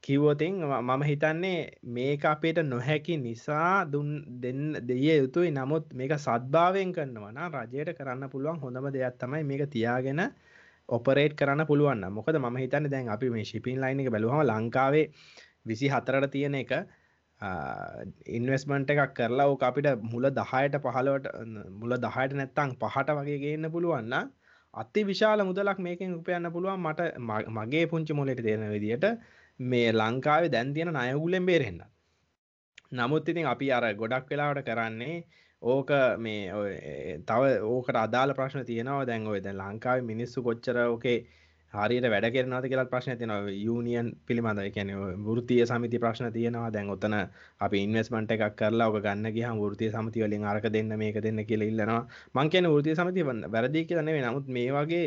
[0.00, 4.10] කිව්වොතින් මම හිතන්නේ මේක අපේට නොහැකි නිසා දුන්
[4.42, 5.50] දෙන්න දෙය යුතුයි.
[5.52, 10.22] නමුත් මේක සද්භාවයෙන් කරන්නවන රජයට කරන්න පුළුවන් හොඳම දෙයක් තමයි මේක තියාගෙන
[10.88, 15.06] ඔපරේට් කරන්න පුළුවන් මොකද ම හිතන්න දැන් අපි මේ ශිපින් ලයින් එක බැලුවම ලංකාවේ
[15.64, 16.72] විසි හතරට තියෙන එක
[17.40, 21.26] ඉන්වස්මන්ට එකක් කරලා ඕක අපිට මුල දහයට පහලවට
[21.72, 24.14] මුල දහයට නැත්තං පහට වගේ ගන්න පුළුවන්න
[24.74, 27.10] අති විශාල මුදලක් මේකින් උපයන්න පුළුවන් මට
[27.50, 29.04] මගේ පුංචි මොලට තියෙන විදිට
[29.60, 31.82] මේ ලංකාවේ දැන් තියෙන නයගුලෙන් බේරෙන්න්න
[32.92, 35.16] නමුත් ඉතින් අපි අර ගොඩක් වෙලාවට කරන්නේ
[35.62, 39.04] ඕක මේ තව ඕකට අදාල ප්‍රශ්න තියෙනවා.
[39.04, 41.18] දැන් ඔය දැන් ලංකාවේ මිනිස්සු කොච්චර ඕකේ
[41.78, 43.54] හරියට වැඩ කරනවාද කියලා ප්‍රශ්න තියෙනවා.
[43.66, 44.92] යූනියන් පිළිබඳ කියන
[45.28, 46.72] වෘත්තීය සමිති ප්‍රශ්න තියෙනවා.
[46.72, 47.16] දැන් ඔතන
[47.60, 51.70] අපි ඉන්වෙස්ට්මන්ට් එකක් කරලා ඔක ගන්න ගියාම වෘත්තීය සමිතිය වලින් අරක දෙන්න මේක දෙන්න කියලා
[51.72, 52.02] ඉල්ලනවා.
[52.34, 54.26] මං කියන්නේ වෘත්තීය සමිතිය වැරදි කියලා නෙවෙයි.
[54.26, 55.06] නමුත් මේ වගේ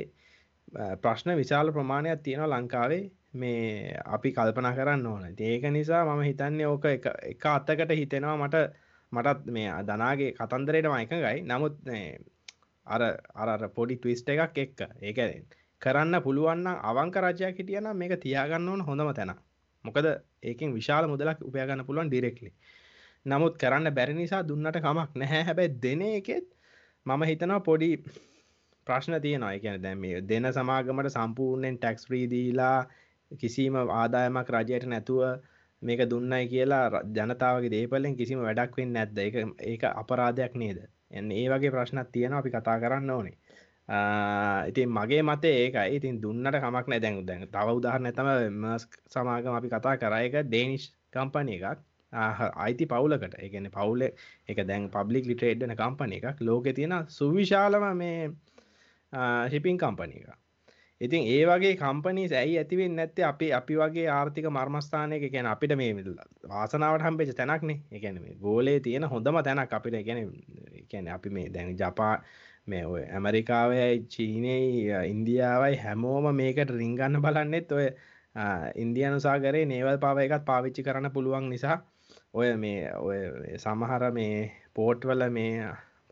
[1.04, 3.04] ප්‍රශ්න විශාල ප්‍රමාණයක් තියෙනවා ලංකාවේ
[3.34, 5.24] මේ අපි කල්පනා කරන්න ඕන.
[5.40, 8.66] ඒක නිසා මම හිතන්නේ ඕක එක අත්තකට හිතෙනවා මට
[9.12, 11.76] මටත් මේ දනාගේ කතන්දරයට මයිකගයි නමුත්
[12.88, 13.02] අර
[13.36, 14.80] අර පොඩි ටවිස්ට එකක් එක්ක.
[15.02, 15.18] ඒක
[15.82, 19.32] කරන්න පුළුවන්න අවංක රජයක් හිටියන මේක තියාගන්න ඕන හොඳම තැන.
[19.86, 20.08] මොකද
[20.44, 22.52] ඒකින් විශාල මුදලක් උපයගන්න පුළුවන් ඩිරෙක්ලි
[23.26, 25.44] නමුත් කරන්න බැරි නිසා දුන්නට කමක් නැහැ.
[25.44, 26.48] හැබැයි දෙන එකෙත්
[27.06, 27.90] මම හිතනවා පොඩි
[28.88, 29.54] ප්‍රශ්න තියනවා.
[29.54, 32.80] එකන දැම දෙන සමාගමට සම්පූර්ණයෙන් ටැක්ස් ්‍රීදීලා
[33.32, 35.22] කිසිම ආදායමක් රජයට නැතුව
[35.82, 39.18] මේක දුන්නයි කියලා ජනතාවගේ දේපලෙන් කිසිම වැඩක් වෙන්න නැද්ද?
[39.20, 40.80] එක ඒක අපරාධයක් නේද?
[41.12, 43.38] එන්න ඒ වගේ ප්‍රශ්නත් තියෙන අපි කතා කරන්න ඕනේ.
[44.70, 45.96] ඉතින් මගේ මතේ ඒකයි.
[45.96, 48.30] ඉතින් දුන්නට කමක් නෑ දැන් දැන් තව උදාහරණ තම
[48.64, 50.22] මස් සමාගම අපි කතා කරා.
[50.22, 51.80] එක ඩේනිෂ් කම්පනය එකක්.
[52.58, 53.34] අයිති පවුලකට.
[53.40, 54.02] එකන පවුල
[54.48, 56.42] එක දැන් පබ්ලික් ලිටේඩ්න කම්පන එකක්.
[56.42, 58.30] ලෝක තියෙන සුවිශාලම මේ
[59.50, 60.38] ශිපින් කම්පනය එක
[61.02, 63.26] ඉතින් ඒ වගේ කම්පනීස් ඇයි ඇතිවෙන් නැත්තේ?
[63.26, 65.24] අපි අපි වගේ ආර්ථික මර්මස්ථානයක.
[65.32, 65.94] ගැන අපිට මේ
[66.48, 67.80] වාසනාවට හම්පෙච තැනක්නේ.
[67.92, 69.98] එකැන මේ ගෝලේ තියෙන හොඳම තැනක් අපිට.
[70.06, 70.20] ගැන
[70.92, 72.14] කැන අපි මේ දැන් ජපා
[72.70, 74.56] මේ ඔය ඇමරිකාවයි චීනයි
[75.08, 77.88] ඉන්දියාවයි හැමෝම මේකට රිංගන්න බලන්නෙත් ඔය
[78.76, 81.78] ඉන්දියනුසාගරේ නේවල් පාව එකත් පාවිච්චි කරන්න පුළුවන් නිසා
[82.34, 83.20] ඔය මේ ඔය
[83.58, 84.36] සමහර මේ
[84.74, 85.54] පෝට්වල මේ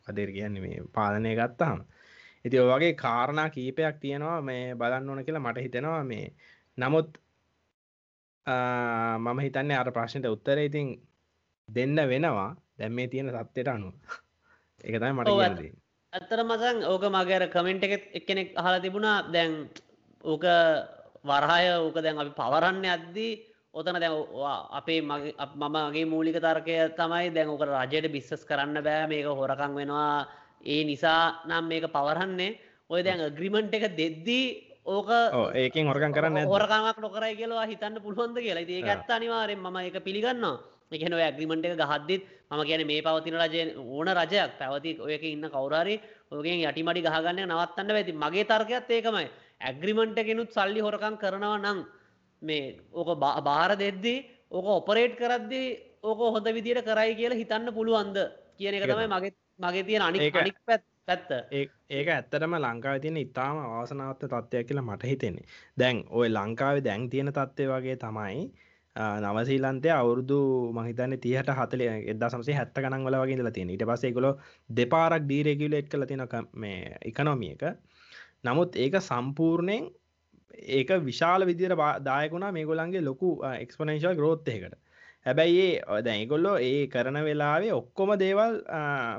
[0.05, 1.79] කදර කියන්නේ මේ පාලනය ගත්තාම.
[2.45, 6.27] ඉති වගේ කාරණා කීපයක් තියෙනවා මේ බලන්න ඕන කියලා මට හිතෙනවා මේ.
[6.77, 7.09] නමුත්
[9.17, 10.87] මම හිතන්නේ අර ප්‍රශ්නයට උත්තර ඉතින්
[11.69, 12.51] දෙන්න වෙනවා.
[12.77, 13.93] දැම් මේ තියෙන සත්‍යයට අනුව.
[14.83, 19.27] එකතයි මට කියදී ඇත්තර මසන් ඕක මගේර කමෙන්ට් එක එක්කෙනෙක් අහලා තිබුණා.
[19.27, 19.69] දැන්
[20.23, 20.45] ඕක
[21.23, 23.33] වරහය ඕක දැන් අපි පවරන්න අද්දී
[23.73, 24.13] ඔතන දැන්
[24.71, 30.27] අපේ මගේ මමගේ මූලික තර්කය තමයි දැන් ඕක රජයට බිස්සස් කරන්න බෑ මේක හොරකං වෙනවා.
[30.63, 32.57] ඒ නිසා නම් මේක පවරන්නේ.
[32.89, 34.45] ඔය දැන් ග්‍රිමන්ට් එක දෙද්දී
[34.85, 35.11] ඕක
[35.53, 38.63] ඒකින් හොරකන් කරන්න හොරකාමක් නොකරයි කියලා හිතන්න පුළුවන්ද කියලා.
[38.63, 43.61] ඒ ඇත්ත අනිවාරෙන් ම එක පිළිගන්නවා එකන ඇග්‍රිමට එක ගහද්දිත් ම කියන මේ පවතින රජය
[43.77, 44.51] ඕන රජයක්.
[44.59, 45.95] පැවති ඔයක ඉන්න කවරරි
[46.31, 49.27] ඔගෙන් යටිමඩි ගහගන්න නවත්තන්න ඇති මගේ තර්කයක්ත් ඒකමයි.
[49.61, 51.79] ඇග්‍රිමන්ට කෙනුත් සල්ලි හොරකං කරනවා නං
[52.41, 53.09] මේ ඕක
[53.43, 55.67] බාර දෙද්දී ඕක ඔපරේට් කරද්දී
[56.03, 58.17] ඕක හොඳ විදියට කරයි කියලා හිතන්න පුළුවන්ද
[58.57, 61.29] කියන එක තමයි මගේ මගේ තියෙන අනික් පැත් පැත්ත.
[61.89, 65.45] ඒක ඇත්තටම ලංකාව තියෙන ඉතාම අවාසනාවත්ත තත්ත්වයක් කියලා මට හිතෙන්නේ.
[65.79, 68.41] දැන් ඔය ලංකාවේ දැන් තියෙන තත්ත්වය වගේ තමයි
[68.97, 70.39] නවසීලන්තය අවුරුදු
[70.73, 71.83] මහිතන්න තියට හතල
[72.13, 74.27] එදා සමසේ හැත්ත ගනන් වල වගේ තියෙන ඊට පස්සේ ගොල
[74.75, 77.63] දෙපාරක් ඩීරෙගියලේට් කල තියෙන මේ එකනොමිය එක.
[78.43, 79.89] නමුත් ඒක සම්පූර්ණයෙන්
[80.71, 84.77] ඒක විශාල විදිර දායකුණා මේ ගොලන්ගේ ලොකු එක්ස්පනේශල් ග්‍රෝත්තයකට
[85.25, 88.57] හැබැයි ඒ දැයිගොල්ලෝ ඒ කරන වෙලාවේ ඔක්කොම දේවල්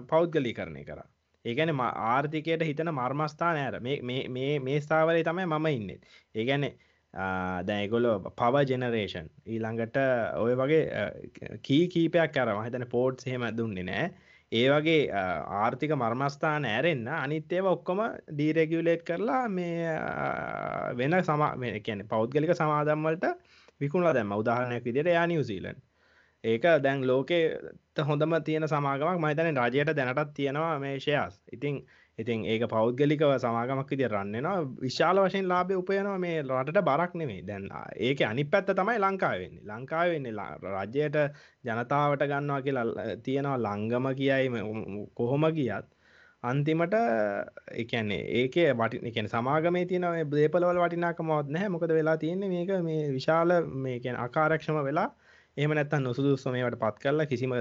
[0.08, 1.00] පෞද්ගලි කරණය කර.
[1.44, 5.90] ඒගැන ආර්ථිකයට හිතන මර්මස්ථා නෑර මේ ස්ථාවරය තමයි මම ඉන්න.
[6.34, 6.64] ඒගැන
[7.14, 9.96] දැයිගොලො පව ජෙනරේෂන් ඊළඟට
[10.36, 10.82] ඔය වගේ
[11.62, 14.10] කී කීපයක් කර මහිතන පෝට් හෙම දුන්නේ නෑ.
[14.52, 19.96] ඒ වගේ ආර්ථික මර්මස්ථාන ඇරෙන්න්න අනිත්තේව ඔක්කොම ඩීරෙගියලේට් කරලා මේ
[20.96, 21.44] වෙන සම
[21.82, 23.26] කියන පෞද්ගලික සමාදම්වලට
[23.80, 25.80] විකුණලා දැම උදාහරණයක් විදිට යා නිවසීලන්
[26.44, 29.18] ඒක දැන් ලෝකෙට හොඳම තියෙන සමාගමක්.
[29.18, 31.82] මහිතන රජයට දැනටත් තියෙනවා මේ ෂයස් ඉතිං
[32.18, 37.68] ඉතින් ඒක පෞද්ගලිකව සමාගමක් විදිය රන්නෙනවා විශාල වශයෙන් ලාබය උපයනවා මේ රටට බරක් නෙමේ දැන්
[38.00, 40.32] ඒක අනි පැත්ත තමයි ලංකාවෙන්නේ ලංකාවෙන්නේ
[40.86, 41.18] රජයට
[41.64, 44.50] ජනතාවට ගන්නවා කියලා තියෙනවා ලංගම කියයි
[45.14, 45.86] කොහොම ගියත්.
[46.42, 46.94] අන්තිමට
[47.74, 51.68] එකන්නේ ඒක වටි එකන සමාගමේ තියනව දේපලවල වටිනාකමවත් නැහැ.
[51.68, 55.08] මොකද වෙලා තියන්නේ මේක මේ විශාල මේකැන අකාරක්ෂම වෙලා
[55.56, 57.54] එහම නැත්තන් නොසුදුස්සමේට පත් කරලා කිසිම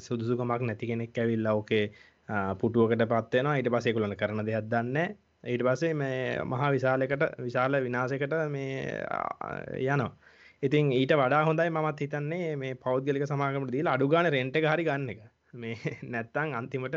[0.00, 1.84] සුදුසුකමක් නැති කෙනෙක් ඇවිල්ලා ඕකේ
[2.28, 8.34] පුටුවකට පත්වෙනවා ඊට පසේ කුලන කරන දෙයක් දන්න ඊට පසේ මේ මහා විශාලකට විශාල විනාසකට
[8.48, 9.04] මේ
[9.82, 10.12] යනවා.
[10.62, 15.20] ඉතින් ඊට වඩා හොඳයි මත් හිතන්නේ මේ පෞද්ගලික සමාගමට දීලා අඩුගාන රෙන්ට හරි ගන්න එක.
[15.54, 15.76] මේ
[16.12, 16.96] නැත්තං අන්තිමට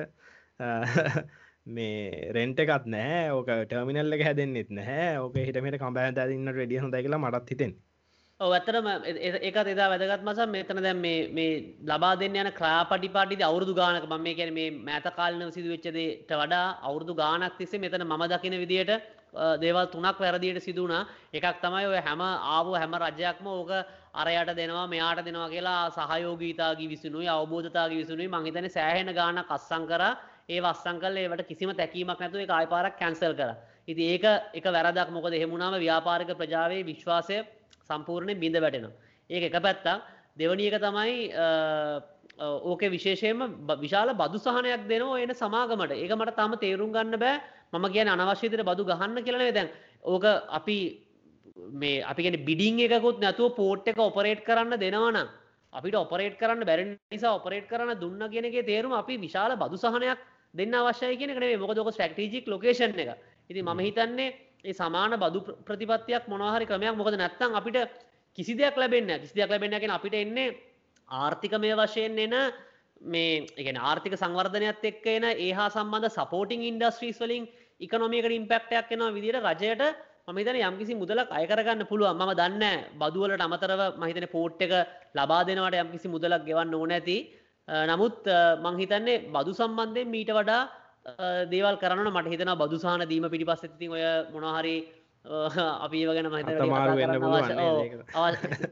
[1.68, 5.20] මේ රෙන්ට එකත් නෑ ඕක ටර්මිනල්ල එක හැදෙන්න්නෙත් නැහැ.
[5.20, 7.76] ඕක හිටමට කම්බෑන් දන්න රඩිය හොඳ කියලා මටත් හිතෙන්
[8.40, 8.88] ඔව ඇත්තරම
[9.40, 14.22] ඒකත් එදා වැදගත් මස මෙතන දැම් මේ ලබා දෙන්න යන ක්‍රාපටි පාටිද අවුරදු ගානක ම
[14.22, 18.94] මේ කැන මේ මෑතකාලන සිදුවච්චදට වඩා අවුරදු ගානක් තිස්සේ මෙතන ම දකින විදියට
[19.58, 21.02] දේවල් තුනක් වැරදියට සිදුවනා
[21.34, 23.74] එකක් තමයි ඔය හැම ආව හැම රජයක්ම ඕක
[24.16, 28.30] අරයට දෙනවා මෙයාට දෙනවා කියලා සහයෝගීතාගේ විසුනුයි අවබෝධතාගේ විසුනුයි.
[28.30, 30.04] මහිතන සෑහෙන ගාන කස්සං කර.
[30.48, 33.52] ඒ වස්සං කල් ඒවට කිසිම තැකීමක් නැතුව එක ආයපාරක් කැන්සල් කර.
[33.88, 35.10] ඉති ඒක එක වැරදක්.
[35.12, 37.38] මොකද එහෙමුණාම ව්‍යාපාරික ප්‍රජාවේ විශ්වාසය
[37.90, 38.96] සම්පූර්ණය බිඳ වැටෙනවා.
[39.30, 40.02] ඒක එක පැත්තක්.
[40.38, 41.16] දෙවනි එක තමයි
[42.40, 43.40] ඕක විශේෂයම
[43.82, 45.92] විශාල බදු සහනයක් දෙනවා එන සමාගමට.
[45.94, 47.42] ඒක මට තම තේරුම් ගන්න බෑ.
[47.74, 49.70] මම කියන අනවශ්‍යතර බදු ගහන්න කියලනේ දැන්
[50.06, 50.78] ඕක අපි
[51.74, 55.28] මේ අපිගෙන බිඩිං එකකුත් නැතුව පෝට් එක ඔපරේට් කරන්න දෙනවනම්
[55.74, 60.20] අපිට ඔපරේට් කරන්න බැරි නිසා ඔපරේට් කරන්න දුන්න කියනගේ තේරුම අපි විශාල බදු සහනයක්
[60.54, 63.18] දෙන්න අවශ්‍යය කියන කනේ මොකදක ස්ට්‍රක්ටජික් ලොකේෂන් එක
[63.50, 64.34] ඉති ම හිතන්නේ
[64.66, 66.96] ඒ සමාන බදු ප්‍රතිපත්තියක් මොනහරි ක්‍රමයක්.
[66.96, 67.78] මොකද නැත්තං අපිට
[68.38, 70.56] කිසි දෙයක් ලැබෙන්න කිසි දෙයක් ලැබෙනගෙන අපිට එන්නේ
[71.10, 72.36] ආර්ථිකමය වශයෙන් එන
[73.04, 77.48] මේ එක ආර්ථික සංවර්ධනයක් එක්ක එන ඒහා සම්බන්ධ සපෝටිං ඉන්ඩස්ට්‍රීස් වලින්
[77.80, 79.84] ඉකනොමියකට ඉම්පෙක්ටයක් එනවා විදිට රජයට
[80.30, 82.18] මහිතන යම්කිසි මුදලක් අයකරගන්න පුළුවන්.
[82.18, 82.64] ම දන්න
[83.00, 84.74] බදුවලට අමතරව මහිතන පෝට් එක
[85.16, 87.18] ලබා දෙනවට යම්කිසි මුදලක් ගෙවන්න ඕන ඇති.
[87.68, 88.28] නමුත්
[88.60, 90.62] මංහිතන්නේ බදු සම්බන්ධයෙන් මීට වඩා
[91.48, 94.76] දේවල් කරන මට හිතන බදුසාහන දීම පිටිපස්ස ති ඔය මොනහරි
[95.26, 96.48] අපි වගෙන මහිත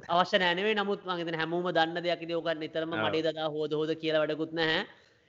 [0.09, 4.51] අවශ්‍ය නෑනේ නමුත් මහිත හැමෝම දන්න දෙයක් දෝකන්න නිතරම මටේ දා හෝද හෝද කියලා වැඩකුත්
[4.53, 4.85] නැහැ.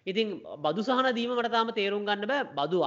[0.07, 0.27] ඉතින්
[0.59, 2.45] බදුසාහන දීම මටතාම තේරුම් ගන්න බෑ.
[2.53, 2.79] බදු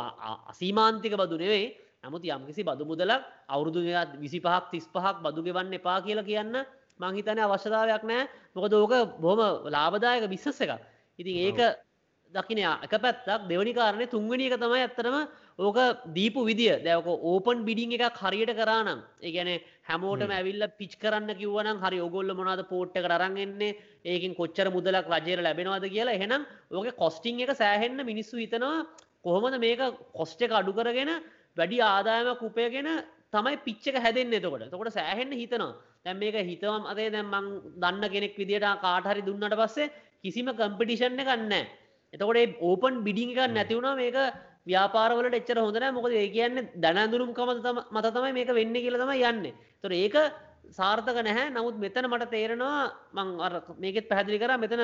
[0.47, 1.65] අසීමාන්තික බදු නෙවෙයි.
[2.03, 3.79] නමුත් යම්කිසි බදු මුදලක් අවුරුදු
[4.19, 6.55] විසි පහක් තිස් පහක් බදු ගෙවන්න එපා කියලා කියන්න
[6.99, 8.27] මංහිතන අවශ්‍යතාවයක් නෑ.
[8.53, 10.71] මොකද ඕක බොහොම ලාබදායක බිස්සස එක
[11.19, 11.59] ඉතින් ඒක
[12.33, 15.15] දකින එක පැත්තක් දෙවනි කාරණය තුන්වැනි එක තමයි ඇත්තරම
[15.59, 15.77] ඕක
[16.15, 16.75] දීපු විදිිය.
[16.85, 19.49] දැවක ඕපන් බිඩිං එකක් හරියට කරනම් ඒගැන
[19.89, 25.85] හැමෝටම ඇවිල්ල පිච් කරන්න කිවන හරි ඔගොල්ල මොනාද පෝට්ට කරන්ගන්නේ ඒකින් කොච්චර මුදලක් රජයට ලැබෙනවාද
[25.85, 26.17] කියලා.
[26.17, 28.85] එහෙනම් ඕක කොස්ටිං එක සෑහෙන්න මිනිස්සු හිතනවා
[29.23, 29.81] කොහොමද මේක
[30.13, 31.11] කොස්්ට එක අඩු කරගෙන
[31.57, 32.89] වැඩි ආදායමක් උපයගෙන
[33.33, 34.69] තමයි පිච්චක හැදෙන් එතකොට.
[34.69, 35.73] තකොට සෑහෙන්න හිතනවා.
[36.05, 37.49] දැම් මේක හිතවම් අතේ දැම්මං
[37.81, 39.91] දන්න කෙනෙක් විදිට කාටහරි දුන්නට පස්සේ
[40.23, 41.53] කිසිම කම්පිටිෂන්න කන්න
[42.13, 44.17] එතකොට ඕපන් බිඩිං එකක් නැතිවුණා මේක
[44.65, 49.53] ව්‍යාපාරවලට එච්චර හොඳන මොකද ඒ කියන්න දැනඳුරුම් කමත මත තමයි මේක වෙන්න කියල තම යන්න.
[49.83, 50.15] තොර ඒක
[50.71, 51.51] සාර්ථක නැහැ.
[51.51, 52.79] නමුත් මෙතන මට තේරෙනවා
[53.13, 53.29] මං
[53.79, 54.83] මේකෙත් පැහැදිලි කර මෙතන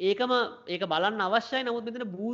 [0.00, 0.32] ඒකම
[0.68, 1.64] ඒක බලන්න අවශ්‍යයි.
[1.64, 2.32] නමුත් මෙතන බූ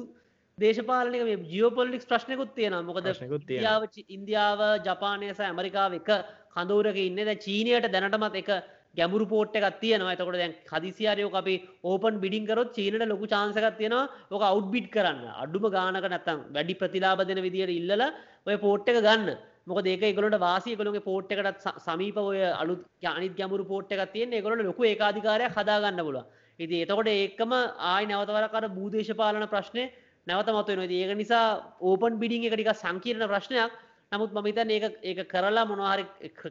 [0.59, 6.11] දේශපාලනක මේ ජියෝපොලික්ස් ප්‍රශ්නකුත් තියෙන මොකද ඉන්දියාව ඉන්දියාව ජපානයස ඇමරිකාව එක
[6.55, 7.21] කඳවරක ඉන්න.
[7.29, 8.51] ද චීනයට දැනටමත් එක
[8.97, 10.15] ගැමුරු පෝට් එකක් තියෙනවා.
[10.15, 15.25] එතකොට දැන් හදිසියාරයෝ අපි ඕපන් බිඩින් කරොත් චීනට ලොකු චාන්සකක් තියෙනවා ඕක අවු් බිට් කරන්න.
[15.43, 18.03] අඩුම ගානක නැත්තම් වැඩි ප්‍රතිලාබ දෙන විදියට ඉල්ලල
[18.47, 19.37] ඔය පෝට් එක ගන්න.
[19.67, 20.77] මොක ඒක ගොලට වාසය.
[20.77, 26.05] කළගේ පෝට් එකට සමීප ඔය අලුත් අනිත් ගැමුරු පෝට් එකක් තියෙන ගොලට ලොකු ඒකාධිකාරයක් හදාගන්න
[26.05, 26.19] පුල
[26.59, 27.53] ඉති එතකොට ඒකම
[27.93, 29.85] ආය නැවතවරකර බූදේශපාලන ප්‍රශ්නය
[30.27, 31.47] නැවත මතු නොද ඒක නිසා
[31.81, 33.73] ඕපන් බිඩිං එක ටික සංකීර්ණ ප්‍රශ්නයක්.
[34.13, 36.05] නමුත් මහිතන් ඒ ඒක කරලා මොනහරි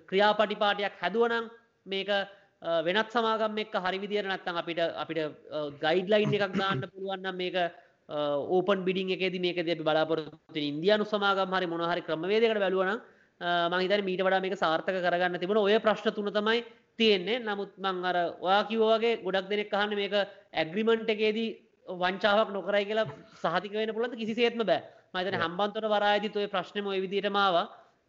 [0.09, 1.45] ක්‍රියාපටිපාටයක් හැදුවනම්
[1.85, 2.09] මේක
[2.85, 5.19] වෙනත් සමාගම් එක් හරිවිදිර නත්තන් අපිට අපිට
[5.79, 7.55] ගයිඩ්ලයින් එකක් දාන්න පුළුවන්න මේක
[8.09, 13.01] ඕපන් බිඩිං එකෙද මේක දෙ බලාපොරත්තු ඉන්දයානු සමාගම් හරි මොනහරි ක්‍රමවේදකට බැලුවන
[13.73, 16.63] මහිතර මීට වඩා මේක සාර්ථක කරගන්න තිබුණ ඔය ප්‍රශ්න තුන තමයි
[16.97, 17.39] තියෙන්නේ.
[17.39, 20.13] නමුත් මං අර ඔයා කිවෝගේ ගොඩක් දෙනෙක් අහන්න මේක
[20.53, 21.49] ඇග්‍රිමන්ට් එකේදී
[22.01, 24.81] වංචාවක් නොකරයි කියලා සහතික වෙන පුළන්ද කිසි සේත්ම බෑ.
[25.13, 27.55] මතන හම්බන්තොට වරාජි ඔය ප්‍රශ්නම ඔය විදිට මාව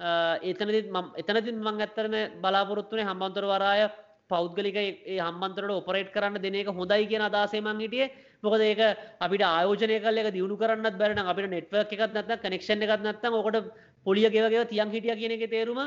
[0.01, 0.81] එතනදි
[1.17, 3.89] එතනති මං ඇත්තරම බලාපොරොත්තුනේ හම්බන්තොර වරාය
[4.29, 4.77] පෞද්ගලික
[5.21, 8.11] හම්බන්තරට ඔපරේට් කරන්න දෙනක හොඳයි කියෙන අදාසේමං හිටියේ.
[8.43, 8.81] මොකද ඒක
[9.21, 13.69] අපිට ආයෝජනය කල දියුණු කරන්න බැරන අපිට නෙට්ව එකත් නත්ත කනෙක්ෂණ එකත් නත්තම ඔකට
[14.07, 15.81] පොලිය ගෙවගේ තියන් හිටිය කියන එක තේරුම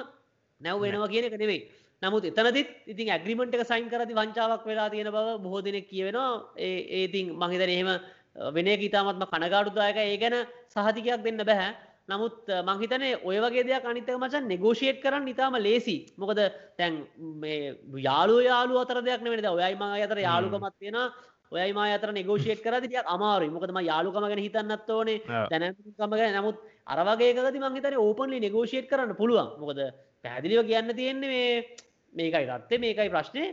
[0.62, 1.62] නැව් වෙනවා කියන එක නෙවෙයි.
[2.02, 6.56] නමුත් එතනදිත් ඉතින් ඇග්‍රිමෙන්ට් එක සයින් කරති වංචාවක් වෙලා තියෙන බව බොහෝ දෙනෙක් කියවෙනවා.
[6.58, 7.90] ඒ ඒතින් මහිතන එහෙම
[8.56, 10.36] වෙන ඉතාමත්ම කනගාඩුදායක ඒ ගැන
[10.70, 11.72] සහතිකයක් දෙන්න බැහැ
[12.10, 16.42] නමුත් මංහිතනේ ඔය වගේ දෙයක් අනිතක මචන් නෙගෝෂේට් කරන්න ඉතාම ලේසි මොකද
[16.80, 17.00] තැන්
[18.08, 21.00] යාලු යාලු අතර දෙයක් නෙවෙද ඔයයි මං අතර යාලුකමත් තියෙන
[21.52, 23.52] ඔයයි මා අතර නෙගෝෂේට් කර දියක් අමාරුයි.
[23.56, 25.22] මොකදම යාලුකම ගැන හිතන්නත් ඕනේ.
[25.52, 26.58] දැනකමග නමුත්
[26.94, 29.50] අරවගේකති මංහිතන ඕපන්ලි නෙගෝෂේට් කරන්න පුළුවන්.
[29.62, 29.80] මොකද
[30.26, 31.52] පැදිලිව කියන්න තියෙන්නේ මේ
[32.14, 33.44] මේකයි තත්වේ මේකයි ප්‍රශ්නය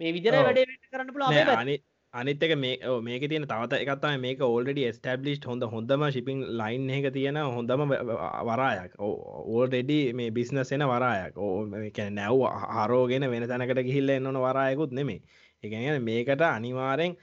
[0.00, 0.34] මේ විදිර.
[0.38, 1.76] වැඩේ කරන්න පුළ නෑ, අනි
[2.14, 6.88] අනිත් එක මේ ඔව්, මේක තියෙන තවත එකත්තම මේක ඕල්ඩඩි ස්ටබ්ලිස්් හොඳ හොඳම ශිපින් ලයින්
[6.90, 8.96] එක තියෙන හොඳම ව- ව- වරායක්.
[8.98, 11.38] ඕල්ඩෙඩි මේ බිස්නස් එන වරායක්.
[11.38, 12.40] ඕ නැව්
[12.76, 15.20] හරෝගෙන වෙන තැනකට ගිහිල්ල එන්නන වරායකුත් නෙමේ
[15.64, 17.14] එකන මේකට අනිවාරෙන්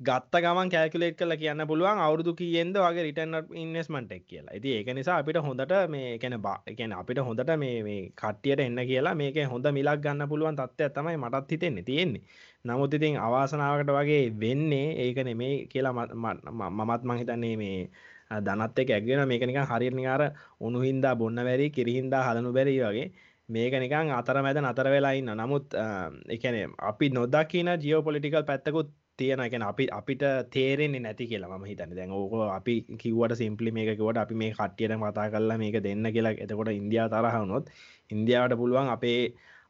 [0.00, 4.54] ගත්ත ගමන් කෑකුලේට් කල කියන්න පුළුවන් අවුරදු කියෙන්ද වගේ රිටන් ඉන්වස්මට එක් කියලා.
[4.54, 8.80] ඇති ඒක නිසා අපිට හොඳට මේ කැන බා එකන අපිට හොඳට මේ මේ කට්ටියට එන්න
[8.88, 12.24] කියලා මේක හොඳ මිලක් ගන්න පුළුවන් තත්ත්ය තමයි මටත් හිතෙන්නේ තියෙන්නේ.
[12.64, 17.78] නමුත් ඉතින් අවාසනාවකට වගේ වෙන්නේ ඒක නෙමේ කියලා මත්- මත්- ම- මමත් මං හිතන්නේ මේ
[18.30, 20.22] අ, දනත් එක ඇගෙන මේකනික හරිනිකාර
[20.60, 23.06] උනුහින්දා බොන්න බැරි කිරිහින්දා හදනු බැරි වගේ.
[23.48, 25.74] මේක නිකං අතර මැද නතර වෙලා ඉන්න නමුත්
[26.28, 26.56] එකන
[26.90, 31.96] අපි නොදකින ජියෝපොලිටිකල් පැත්තකුත් තියෙන එකන අපි අපිට තේරෙන්නේ නැති කියලා ම හිතන්න.
[31.98, 36.32] දැන් ඕක අපි කිවට සිම්පලි මේකවට අපි මේ කට්ටියට මතා කරලා මේක දෙන්න කියලා.
[36.38, 37.66] එතකොට ඉන්දයා තරහවුනොත්
[38.10, 39.20] ඉන්දියාවට පුළුවන් අපේ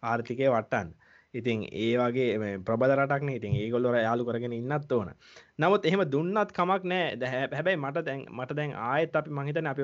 [0.03, 0.89] ආර්ථිකය වට්ටන්
[1.35, 5.11] ඉතින් ඒ වගේ මේ ප්‍රබල රටක්න ඉතින් ඒගොල්ලොර යාලු කරගෙන ඉන්නත් ඕන.
[5.59, 7.05] නමුත් එහෙම දුන්නත් කමක් නෑ.
[7.17, 9.81] දැ හැබැයි මට දැන් මට දැන් ආයත් අපි මහිතන අප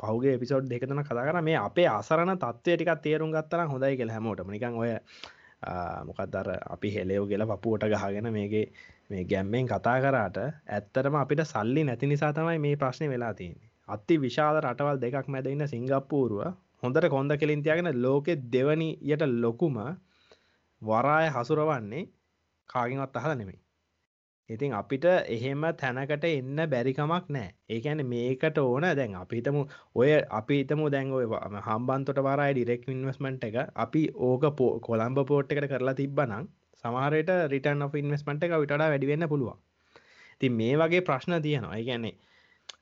[0.00, 4.44] පහුගේ පිසෝඩ් දෙකතන කතා කර මේ අපේ අසරණ තත්වය ටිකක් තේරුම් ගත්තර හොඳයි කියල හැමෝට
[4.48, 4.92] නිකං ඔය
[6.04, 8.64] මොකක්දර අපි හෙලෙව් කියලා පපුුවට ගහගෙන මේගේ
[9.10, 13.70] මේ ගැම්මෙන් කතා කරාට ඇත්තරම අපිට සල්ලි නැති නිසා තමයි මේ ප්‍රශ්නය වෙලා තියන්නේ.
[13.88, 16.42] අති විශාල රටවල් දෙකක් මැදඉන්න සිංගප්පූරුව
[16.82, 19.78] හොඳට කොන්ද කෙලින් තියාගෙන ලෝකෙ දෙවනි යට ලොකුම
[20.82, 22.08] වරාය හසුරවන්නේ
[22.70, 23.58] කාගිනවත් අහල නෙමෙයි.
[24.50, 27.48] ඉතින් අපිට එහෙම තැනකට එන්න බැරිකමක් නෑ.
[27.68, 29.56] ඒකැන මේකට ඕන දැන් අපිතම
[29.94, 35.18] ඔය අපි හිතම දැන් ඔය ව- හම්බන්තොට වරයි ඩිරෙක් ඉන්වස්මට් එක අපි ඕක පෝ කොළම්බ
[35.26, 36.46] පෝට් එකට කරලා තිබ්බනම්
[36.84, 39.58] සමහරයට රිටන් of ඉන්වස්මට් එක විට වැඩිවෙන්න පුළුවන්.
[40.40, 41.76] ති මේ වගේ ප්‍රශ්න තියෙනවා.
[41.76, 42.14] ඒගැන්නේ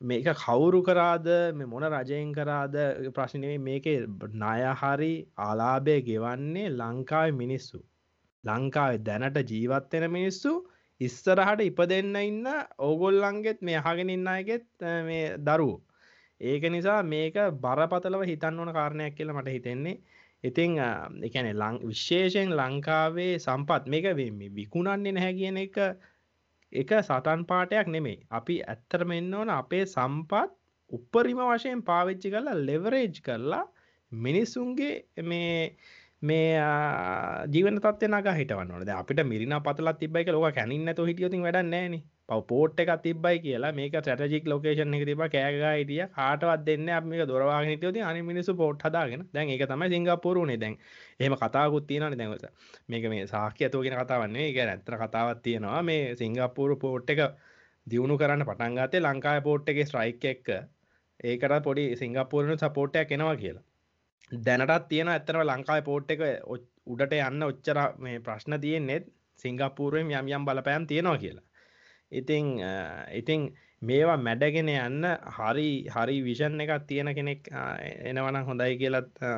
[0.00, 1.26] මේක කවුරු කරාද?
[1.54, 2.74] මේ මොන රජයෙන් කරාද?
[3.14, 3.87] ප්‍රශ්නවේ මේක
[4.35, 7.78] නායහරි ආලාභය ගෙවන්නේ ලංකාව මිනිස්සු.
[8.44, 10.52] ලංකාව දැනට ජීවත්වෙන මිනිස්සු
[11.00, 12.46] ඉස්සරහට ඉප දෙන්න ඉන්න
[12.78, 15.80] ඕගොල්ලන්ගෙත් මේ අහගෙන ඉන්න අයගෙත් අ, මේ දරුවෝ.
[16.40, 19.98] ඒක නිසා මේක බරපතලව හිතන්න ඕන කාරණයක් කියලා මට හිතෙන්නේ.
[20.44, 20.76] ඉතිං
[21.26, 23.87] එකන ලං විශේෂයෙන් ලංකාවේ සම්පත්.
[23.88, 25.76] මේක වෙ- විකුණන්නේ නැහැ කියන එක
[26.74, 28.18] එක සටන් පාටයක් නෙමෙයි.
[28.30, 30.50] අපි ඇත්තරම එන්න ඕන අපේ සම්පත්
[30.90, 33.64] උපරිම වශයෙන් පාවිච්චි කරලා ලෙවරේජ් කරලා
[34.12, 35.52] මිනිස්සුන්ගේ මේ
[36.22, 41.60] මේ ආ, ජීවන තත්ව නග හිටවන්න ද අපිට මිරින පතලත් තිබයි ලෝක කැනින්නතු හිටියතින් වැඩ
[41.66, 41.96] නෑන
[42.28, 46.04] පව පෝට් එක තිබයි කියලා මේක ටජික් ලෝකේෂන් එක තිබ කෑගා හිටිය.
[46.16, 49.26] කාටවත් දෙන්න අප මේ දොරවාගෙන හිටියති අනි මිනිසු පෝට් හදාගෙන.
[49.34, 50.76] දැන් එක තමයි සිංගපුරුණේ දැන්.
[51.20, 52.46] එහම කතාකුත් තියෙනන දැන්වස
[52.88, 55.83] මේක මේ සාක්‍ය ඇතුවගෙන කතාවන්නේ එක ඇත්තර කතාවත් තියෙනවා.
[55.83, 57.20] මේ සිංගප්පූරු පෝට් එක
[57.87, 60.48] දියුණු කරන්න පටන්ගතේ ලංකාය පෝට් එක ස්ට්‍රයික් එක්ක
[61.24, 63.64] ඒකට පොඩි සිංගප්පූරණ සපෝට්ටයක් එනවා කියලා.
[64.46, 69.07] දැනටත් තියෙන ඇත්තනව ලංකායි පෝට් එක ඔච්- උඩට යන්න ඔච්චර මේ ප්‍රශ්න තියෙන්නේෙත්
[69.38, 71.44] සිංගප්පූරුවෙන් යම් යම් බලපෑම් තියෙනවා කියලා.
[72.12, 72.72] ඉතිං අ,
[73.12, 73.46] ඉතිං
[73.88, 75.05] මේවා මැඩගෙන යන්න
[75.37, 77.62] හරි හරි විෂන් එකක් තියෙන කෙනෙක් අ,
[78.09, 79.31] එනවනම් හොඳයි කියලත් අ,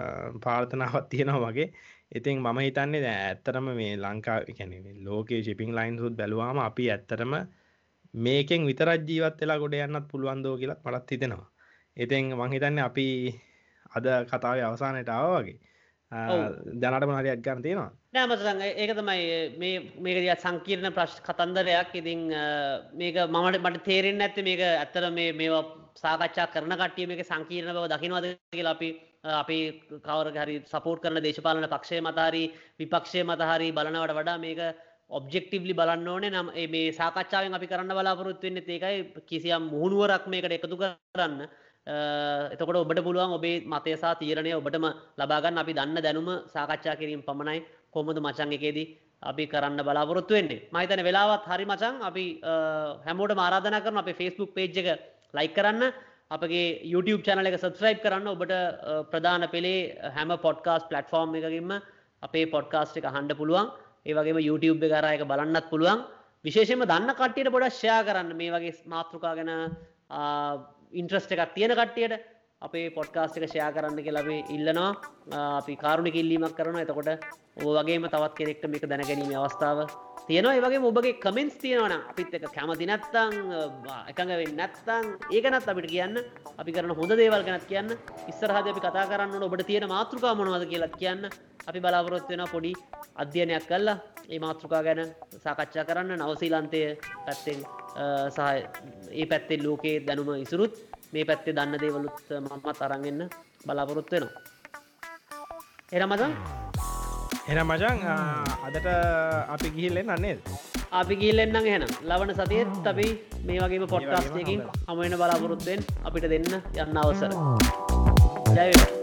[0.44, 1.68] පාර්ථනාවත් තියෙනවා වගේ
[2.12, 4.72] ඉතින් මම හිතන්නේ දැන් ඇත්තරම මේ ලංකා කැන
[5.04, 7.32] ලෝකේ ශිපිං ලයින් සුත් බැලවාම අපි ඇත්තරම
[8.18, 11.48] මේකෙන් විතරත් ජීවත් වෙලා ගොඩ යන්නත් පුළුවන්දෝ කියලත් මටත් හිතෙනවා.
[11.96, 13.06] ඉතින් මංහිතන්න අපි
[13.96, 15.58] අද කතාව අවසානයට ආව වගේ.
[16.12, 17.90] ජනට මනරයක් ගන්න තියෙනවා.
[18.14, 19.24] නෑමසං ඒක තමයි
[19.58, 21.90] මේක දිය සංකීර්ණ ප්‍රශ් කතන්දරයක්.
[21.94, 22.44] ඉතිං අ,
[22.94, 25.64] මේක මමට මට තේරෙන් ඇත්ත මේක ඇත්තර මේ මේවා
[25.96, 28.90] සාකච්ඡා කරන කටිය මේක සංකීර්ණ බව දකිනවද කියලා අපි
[29.34, 29.58] අපි
[30.00, 32.44] කවර හරි සපෝට් කරන දේශපාලන පක්ෂය මතහරි
[32.78, 34.60] විපක්ෂය මතහරි බලනවට වඩා මේක
[35.10, 36.30] ඔබ්ජෙක්ටිව්ලි බලන්න ඕනේ.
[36.30, 39.22] නම් මේ සාකච්ඡාවෙන් අපි කරන්න බලාපොරොත්තු වෙන්නේ ඒකයි.
[39.26, 41.48] කිසියම් මුහුණුවරක් මේකට එකතු කරන්න
[41.86, 44.86] එතකොට ඔබට පුළුවන් ඔබේ මතය සහ තීරණය ඔබටම
[45.18, 47.62] ලබාගන්න අපි දන්න දැනුම සාකච්ඡා කිරීම පමණයි.
[47.92, 48.86] කොමද මචන් එකේදී
[49.22, 50.66] අපි කරන්න බලාපොරොත්තු වෙන්නේ?
[50.72, 52.52] මහිතන වෙලාවත් හරි මචන් අපි අ,
[53.06, 55.00] හැමෝට ආරාධනා කරන අපේ ෆස්බුක් පේජ් එක
[55.34, 55.84] ලයි කරන්න.
[56.30, 58.26] අපගේ YouTube චැනල එක සබස්ක්‍රයිබ් කරන්න.
[58.26, 61.72] ඔබට අ, ප්‍රධාන පෙළේ හැම පොඩ්කාස් පලටෆෝර්ම් එකකින්ම
[62.22, 63.70] අපේ පොඩ්කාස්ට් එක හන්ඩ පුළුවන්.
[64.06, 66.02] ඒවගේම YouTube එක කරා එක බලන්නත් පුළුවන්.
[66.44, 68.34] විශේෂම දන්න කට්ටියට පොඩ ෂයා කරන්න.
[68.34, 69.52] මේ වගේ මාතෘකා ගැන
[70.92, 74.90] ඉන්ට්‍රස්ට එකක් තියෙන කට්ටියට අපේ පොඩ්කාස්ට එක ෂයා කරන්න කියලා අපි ඉල්ලනවා.
[75.30, 77.10] ආ, අපි කාරුණ කිල්ලීමක් කරන එතකොට
[77.60, 79.78] ඕ වගේම තවත් කෙනෙක්ට මේක දැනගැනීම අවස්ථාව
[80.26, 80.54] තියෙනවා.
[80.56, 83.36] ඒ වගේ ඔබගේ කමෙන්ස් තියෙනවන අපිත් එක කැමති නැත්තං
[84.10, 86.16] එකඟ වෙන්න නැත්තං ඒකනත් අපිට කියන්න.
[86.58, 87.92] අපි කරන හොඳ දේවල් ගැනත් කියන්න.
[88.26, 91.28] ඉස්සරහද අපි කතා කරන්න ඔබට තියෙන මාතෘකා මොනවද කියලා කියන්න.
[91.68, 92.72] අපි බලාපොරොත්තු වෙන පොඩි
[93.16, 94.00] අධ්‍යයනයක් කල්ලා
[94.32, 95.12] ඒ මාතෘකා ගැන
[95.44, 96.16] සාකච්ඡා කරන්න.
[96.18, 96.82] නවසීලන්තය
[97.26, 97.60] පැත්තෙන්
[97.96, 98.40] අ, සහ
[99.12, 100.72] ඒ පැත්තේ ලෝකයේ දැනුම ඉසුරුත්
[101.16, 103.20] මේ පැත්තේ දන්න දේවලුත් මමත් අරන්ගන්න
[103.66, 104.40] බලාපොරොත්තු වෙනවා.
[105.96, 106.32] එරමදන්
[107.50, 107.98] එන මචන්
[108.66, 108.86] අදට
[109.54, 110.38] අපි ගිහිල්ලෙන් අන්නේද
[111.00, 111.90] අපි ගිල්ලෙන්න්න එහෙනම්.
[112.10, 113.06] ලවන සතියත් අපි
[113.46, 116.46] මේ වගේම පොට්කාස්ටයකින් හමෙන බලාපොරොත්තුවෙන් අපිට දෙන්න
[116.82, 117.30] යන්න අවසර.
[118.56, 118.96] ජයවෙලා